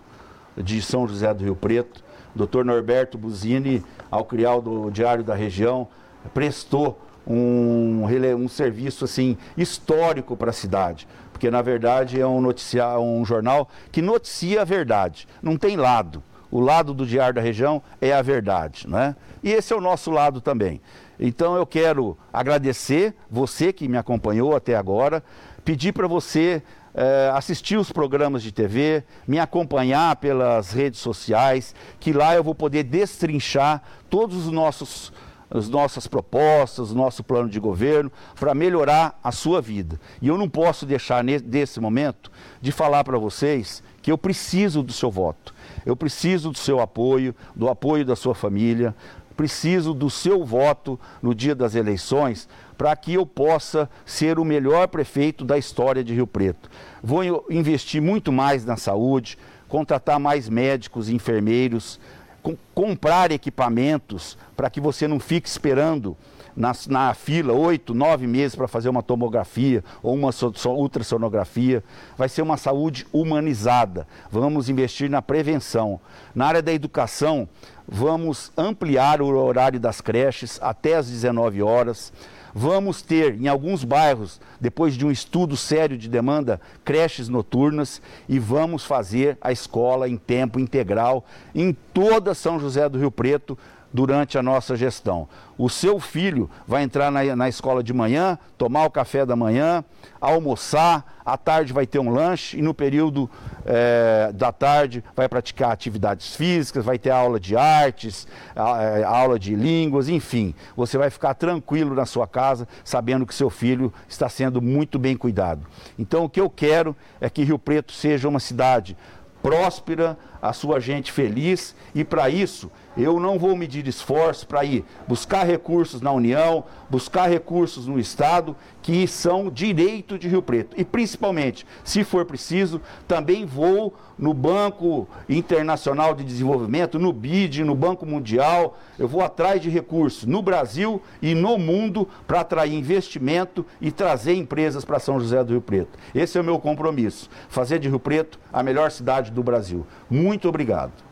de 0.56 0.82
São 0.82 1.06
José 1.06 1.34
do 1.34 1.44
Rio 1.44 1.56
Preto 1.58 2.11
Dr. 2.36 2.64
Norberto 2.64 3.18
Buzini, 3.18 3.84
ao 4.10 4.26
criar 4.26 4.56
o 4.56 4.90
Diário 4.92 5.24
da 5.24 5.36
Região, 5.36 5.88
prestou 6.34 7.00
um, 7.26 8.04
um 8.38 8.48
serviço 8.48 9.06
assim 9.06 9.38
histórico 9.58 10.36
para 10.36 10.50
a 10.50 10.54
cidade, 10.54 11.08
porque 11.32 11.52
na 11.52 11.62
verdade 11.62 12.20
é 12.20 12.26
um 12.26 12.42
noticiário, 12.42 13.02
um 13.02 13.24
jornal 13.26 13.70
que 13.92 14.02
noticia 14.02 14.62
a 14.62 14.66
verdade, 14.66 15.28
não 15.42 15.58
tem 15.58 15.76
lado. 15.78 16.24
O 16.50 16.60
lado 16.60 16.94
do 16.94 17.06
Diário 17.06 17.36
da 17.36 17.42
Região 17.42 17.82
é 18.02 18.12
a 18.12 18.22
verdade, 18.22 18.86
né? 18.86 19.16
E 19.42 19.52
esse 19.52 19.72
é 19.72 19.76
o 19.76 19.80
nosso 19.80 20.12
lado 20.12 20.42
também. 20.42 20.82
Então 21.18 21.56
eu 21.56 21.66
quero 21.66 22.18
agradecer 22.34 23.16
você 23.30 23.72
que 23.72 23.88
me 23.88 23.98
acompanhou 23.98 24.54
até 24.54 24.76
agora, 24.76 25.24
pedir 25.64 25.94
para 25.94 26.08
você 26.08 26.62
é, 26.94 27.32
assistir 27.34 27.78
os 27.78 27.92
programas 27.92 28.44
de 28.44 28.52
TV, 28.52 29.04
me 29.28 29.40
acompanhar 29.40 30.16
pelas 30.18 30.72
redes 30.72 31.00
sociais, 31.00 31.74
que 32.00 32.14
lá 32.14 32.36
eu 32.36 32.44
vou 32.44 32.56
poder 32.56 32.84
destrinchar 32.84 33.82
todos 34.10 34.46
os 34.46 34.52
nossos 34.52 35.12
as 35.54 35.68
nossas 35.68 36.08
propostas, 36.08 36.92
o 36.92 36.96
nosso 36.96 37.24
plano 37.24 37.50
de 37.50 37.60
governo 37.60 38.10
para 38.40 38.56
melhorar 38.56 39.20
a 39.22 39.34
sua 39.34 39.62
vida. 39.62 40.00
E 40.22 40.30
eu 40.30 40.38
não 40.38 40.48
posso 40.48 40.86
deixar 40.86 41.22
nesse 41.24 41.78
momento 41.78 42.32
de 42.62 42.72
falar 42.72 43.04
para 43.04 43.18
vocês 43.18 43.84
que 44.02 44.12
eu 44.12 44.18
preciso 44.18 44.82
do 44.82 44.94
seu 44.94 45.12
voto. 45.12 45.54
Eu 45.86 45.96
preciso 45.96 46.52
do 46.52 46.58
seu 46.58 46.80
apoio, 46.80 47.36
do 47.56 47.68
apoio 47.70 48.06
da 48.06 48.16
sua 48.16 48.34
família, 48.34 48.96
preciso 49.42 49.92
do 49.92 50.08
seu 50.08 50.46
voto 50.46 51.00
no 51.20 51.34
dia 51.34 51.56
das 51.56 51.74
eleições 51.74 52.48
para 52.78 52.96
que 52.96 53.16
eu 53.16 53.26
possa 53.26 53.90
ser 54.06 54.38
o 54.38 54.46
melhor 54.46 54.88
prefeito 54.88 55.44
da 55.44 55.58
história 55.58 56.04
de 56.04 56.14
Rio 56.14 56.28
Preto. 56.28 56.70
Vou 57.02 57.24
investir 57.50 58.00
muito 58.00 58.32
mais 58.32 58.64
na 58.66 58.78
saúde, 58.78 59.40
contratar 59.68 60.20
mais 60.20 60.48
médicos 60.48 61.10
e 61.10 61.16
enfermeiros, 61.16 62.00
com, 62.44 62.56
comprar 62.76 63.32
equipamentos 63.32 64.38
para 64.56 64.70
que 64.70 64.80
você 64.80 65.08
não 65.08 65.20
fique 65.20 65.50
esperando 65.50 66.16
na, 66.56 66.72
na 66.88 67.14
fila 67.14 67.54
oito, 67.54 67.94
nove 67.94 68.28
meses 68.28 68.56
para 68.56 68.68
fazer 68.68 68.90
uma 68.90 69.04
tomografia 69.04 69.84
ou 70.02 70.14
uma 70.14 70.32
so, 70.32 70.52
so, 70.56 70.72
ultrassonografia. 70.72 71.84
Vai 72.18 72.30
ser 72.30 72.42
uma 72.42 72.58
saúde 72.58 73.06
humanizada. 73.12 74.08
Vamos 74.30 74.70
investir 74.70 75.10
na 75.10 75.22
prevenção. 75.22 76.00
Na 76.34 76.48
área 76.48 76.62
da 76.62 76.74
educação, 76.74 77.48
vamos 77.88 78.52
ampliar 78.58 79.22
o 79.22 79.28
horário 79.28 79.80
das 79.80 80.02
creches 80.02 80.60
até 80.62 80.96
às 80.96 81.10
19 81.10 81.62
horas. 81.62 82.12
Vamos 82.54 83.02
ter, 83.02 83.40
em 83.40 83.48
alguns 83.48 83.84
bairros, 83.84 84.42
depois 84.60 84.96
de 84.96 85.06
um 85.06 85.12
estudo 85.12 85.56
sério 85.56 85.98
de 85.98 86.10
demanda, 86.10 86.60
creches 86.84 87.30
noturnas 87.30 88.02
e 88.28 88.40
vamos 88.40 88.84
fazer 88.84 89.38
a 89.40 89.52
escola 89.54 90.10
em 90.10 90.18
tempo 90.18 90.60
integral 90.60 91.26
em 91.56 91.72
toda 91.94 92.34
São 92.34 92.60
José 92.60 92.90
do 92.90 93.00
Rio 93.00 93.12
Preto 93.12 93.58
durante 93.94 94.38
a 94.38 94.44
nossa 94.44 94.76
gestão. 94.76 95.28
O 95.58 95.70
seu 95.70 96.00
filho 96.00 96.50
vai 96.68 96.84
entrar 96.84 97.12
na, 97.12 97.36
na 97.36 97.50
escola 97.50 97.84
de 97.84 97.94
manhã, 97.94 98.38
tomar 98.58 98.86
o 98.86 98.90
café 98.90 99.26
da 99.26 99.36
manhã, 99.36 99.84
almoçar, 100.20 101.20
à 101.24 101.38
tarde 101.38 101.72
vai 101.72 101.86
ter 101.86 102.00
um 102.00 102.10
lanche 102.10 102.58
e 102.58 102.62
no 102.62 102.74
período 102.74 103.30
é, 103.66 104.32
da 104.34 104.52
tarde 104.52 105.04
vai 105.16 105.30
praticar 105.30 105.72
atividades 105.72 106.36
físicas, 106.36 106.84
vai 106.84 106.98
ter 106.98 107.12
aula 107.12 107.40
de 107.40 107.56
artes, 107.56 108.28
a, 108.56 108.64
a, 108.64 109.08
aula 109.08 109.38
de 109.38 109.56
línguas, 109.56 110.10
enfim. 110.10 110.56
Você 110.76 110.98
vai 110.98 111.10
ficar 111.10 111.34
tranquilo 111.36 111.94
na 111.94 112.06
sua 112.06 112.28
casa, 112.28 112.68
sabendo 112.84 113.26
que 113.26 113.36
seu 113.36 113.50
filho 113.50 113.94
está 114.08 114.28
sendo 114.30 114.62
muito 114.62 114.98
bem 114.98 115.16
cuidado. 115.16 115.66
Então, 116.00 116.24
o 116.24 116.30
que 116.30 116.42
eu 116.42 116.50
quero 116.50 116.96
é 117.20 117.30
que 117.30 117.44
Rio 117.44 117.60
Preto 117.60 117.92
seja 117.92 118.28
uma 118.28 118.40
cidade 118.40 118.98
próspera, 119.42 120.18
a 120.42 120.54
sua 120.54 120.80
gente 120.80 121.12
feliz 121.12 121.76
e 121.94 122.04
para 122.04 122.30
isso 122.30 122.72
eu 122.98 123.20
não 123.20 123.40
vou 123.40 123.56
medir 123.56 123.88
esforço 123.88 124.46
para 124.48 124.64
ir 124.66 124.84
buscar 125.08 125.46
recursos 125.46 126.02
na 126.02 126.12
União, 126.12 126.64
buscar 126.90 127.30
recursos 127.30 127.88
no 127.88 128.00
Estado, 128.00 128.56
que 128.82 129.08
são 129.08 129.50
direito 129.50 130.18
de 130.18 130.28
Rio 130.28 130.42
Preto. 130.42 130.76
E 130.80 130.84
principalmente, 130.84 131.66
se 131.84 132.04
for 132.04 132.26
preciso, 132.26 132.82
também 133.08 133.46
vou 133.46 133.94
no 134.18 134.34
Banco 134.34 135.08
Internacional 135.28 136.14
de 136.14 136.24
Desenvolvimento, 136.24 137.00
no 137.00 137.12
BID, 137.14 137.64
no 137.64 137.76
Banco 137.76 138.06
Mundial, 138.06 138.78
eu 139.00 139.08
vou 139.08 139.22
atrás 139.22 139.62
de 139.62 139.70
recursos 139.70 140.26
no 140.26 140.42
Brasil 140.42 141.02
e 141.22 141.34
no 141.34 141.58
mundo 141.58 142.08
para 142.28 142.42
atrair 142.42 142.74
investimento 142.74 143.66
e 143.80 143.92
trazer 143.92 144.36
empresas 144.36 144.86
para 144.86 145.00
São 145.00 145.20
José 145.20 145.44
do 145.44 145.54
Rio 145.54 145.62
Preto. 145.62 145.98
Esse 146.14 146.38
é 146.38 146.42
o 146.42 146.44
meu 146.44 146.60
compromisso, 146.60 147.30
fazer 147.50 147.80
de 147.80 147.90
Rio 147.90 148.00
Preto 148.00 148.40
a 148.52 148.62
melhor 148.62 148.92
cidade 148.92 149.32
do 149.32 149.42
Brasil. 149.42 149.86
Muito 150.10 150.48
obrigado. 150.48 151.11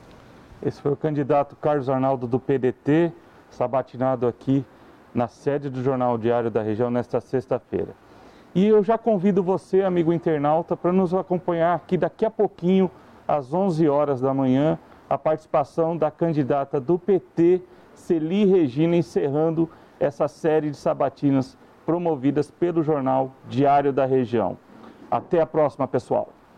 Esse 0.61 0.81
foi 0.81 0.91
o 0.91 0.97
candidato 0.97 1.55
Carlos 1.55 1.89
Arnaldo 1.89 2.27
do 2.27 2.39
PDT, 2.39 3.13
sabatinado 3.49 4.27
aqui 4.27 4.65
na 5.13 5.27
sede 5.27 5.69
do 5.69 5.81
Jornal 5.81 6.17
Diário 6.17 6.51
da 6.51 6.61
Região 6.61 6.91
nesta 6.91 7.21
sexta-feira. 7.21 7.95
E 8.53 8.67
eu 8.67 8.83
já 8.83 8.97
convido 8.97 9.41
você, 9.41 9.83
amigo 9.83 10.11
internauta, 10.11 10.75
para 10.75 10.91
nos 10.91 11.13
acompanhar 11.13 11.75
aqui 11.75 11.97
daqui 11.97 12.25
a 12.25 12.29
pouquinho, 12.29 12.91
às 13.27 13.53
11 13.53 13.87
horas 13.87 14.19
da 14.19 14.33
manhã, 14.33 14.77
a 15.09 15.17
participação 15.17 15.95
da 15.95 16.11
candidata 16.11 16.79
do 16.79 16.99
PT, 16.99 17.61
Celi 17.93 18.45
Regina, 18.45 18.95
encerrando 18.95 19.69
essa 19.99 20.27
série 20.27 20.71
de 20.71 20.77
sabatinas 20.77 21.57
promovidas 21.85 22.51
pelo 22.51 22.83
Jornal 22.83 23.31
Diário 23.47 23.93
da 23.93 24.05
Região. 24.05 24.57
Até 25.09 25.41
a 25.41 25.45
próxima, 25.45 25.87
pessoal. 25.87 26.29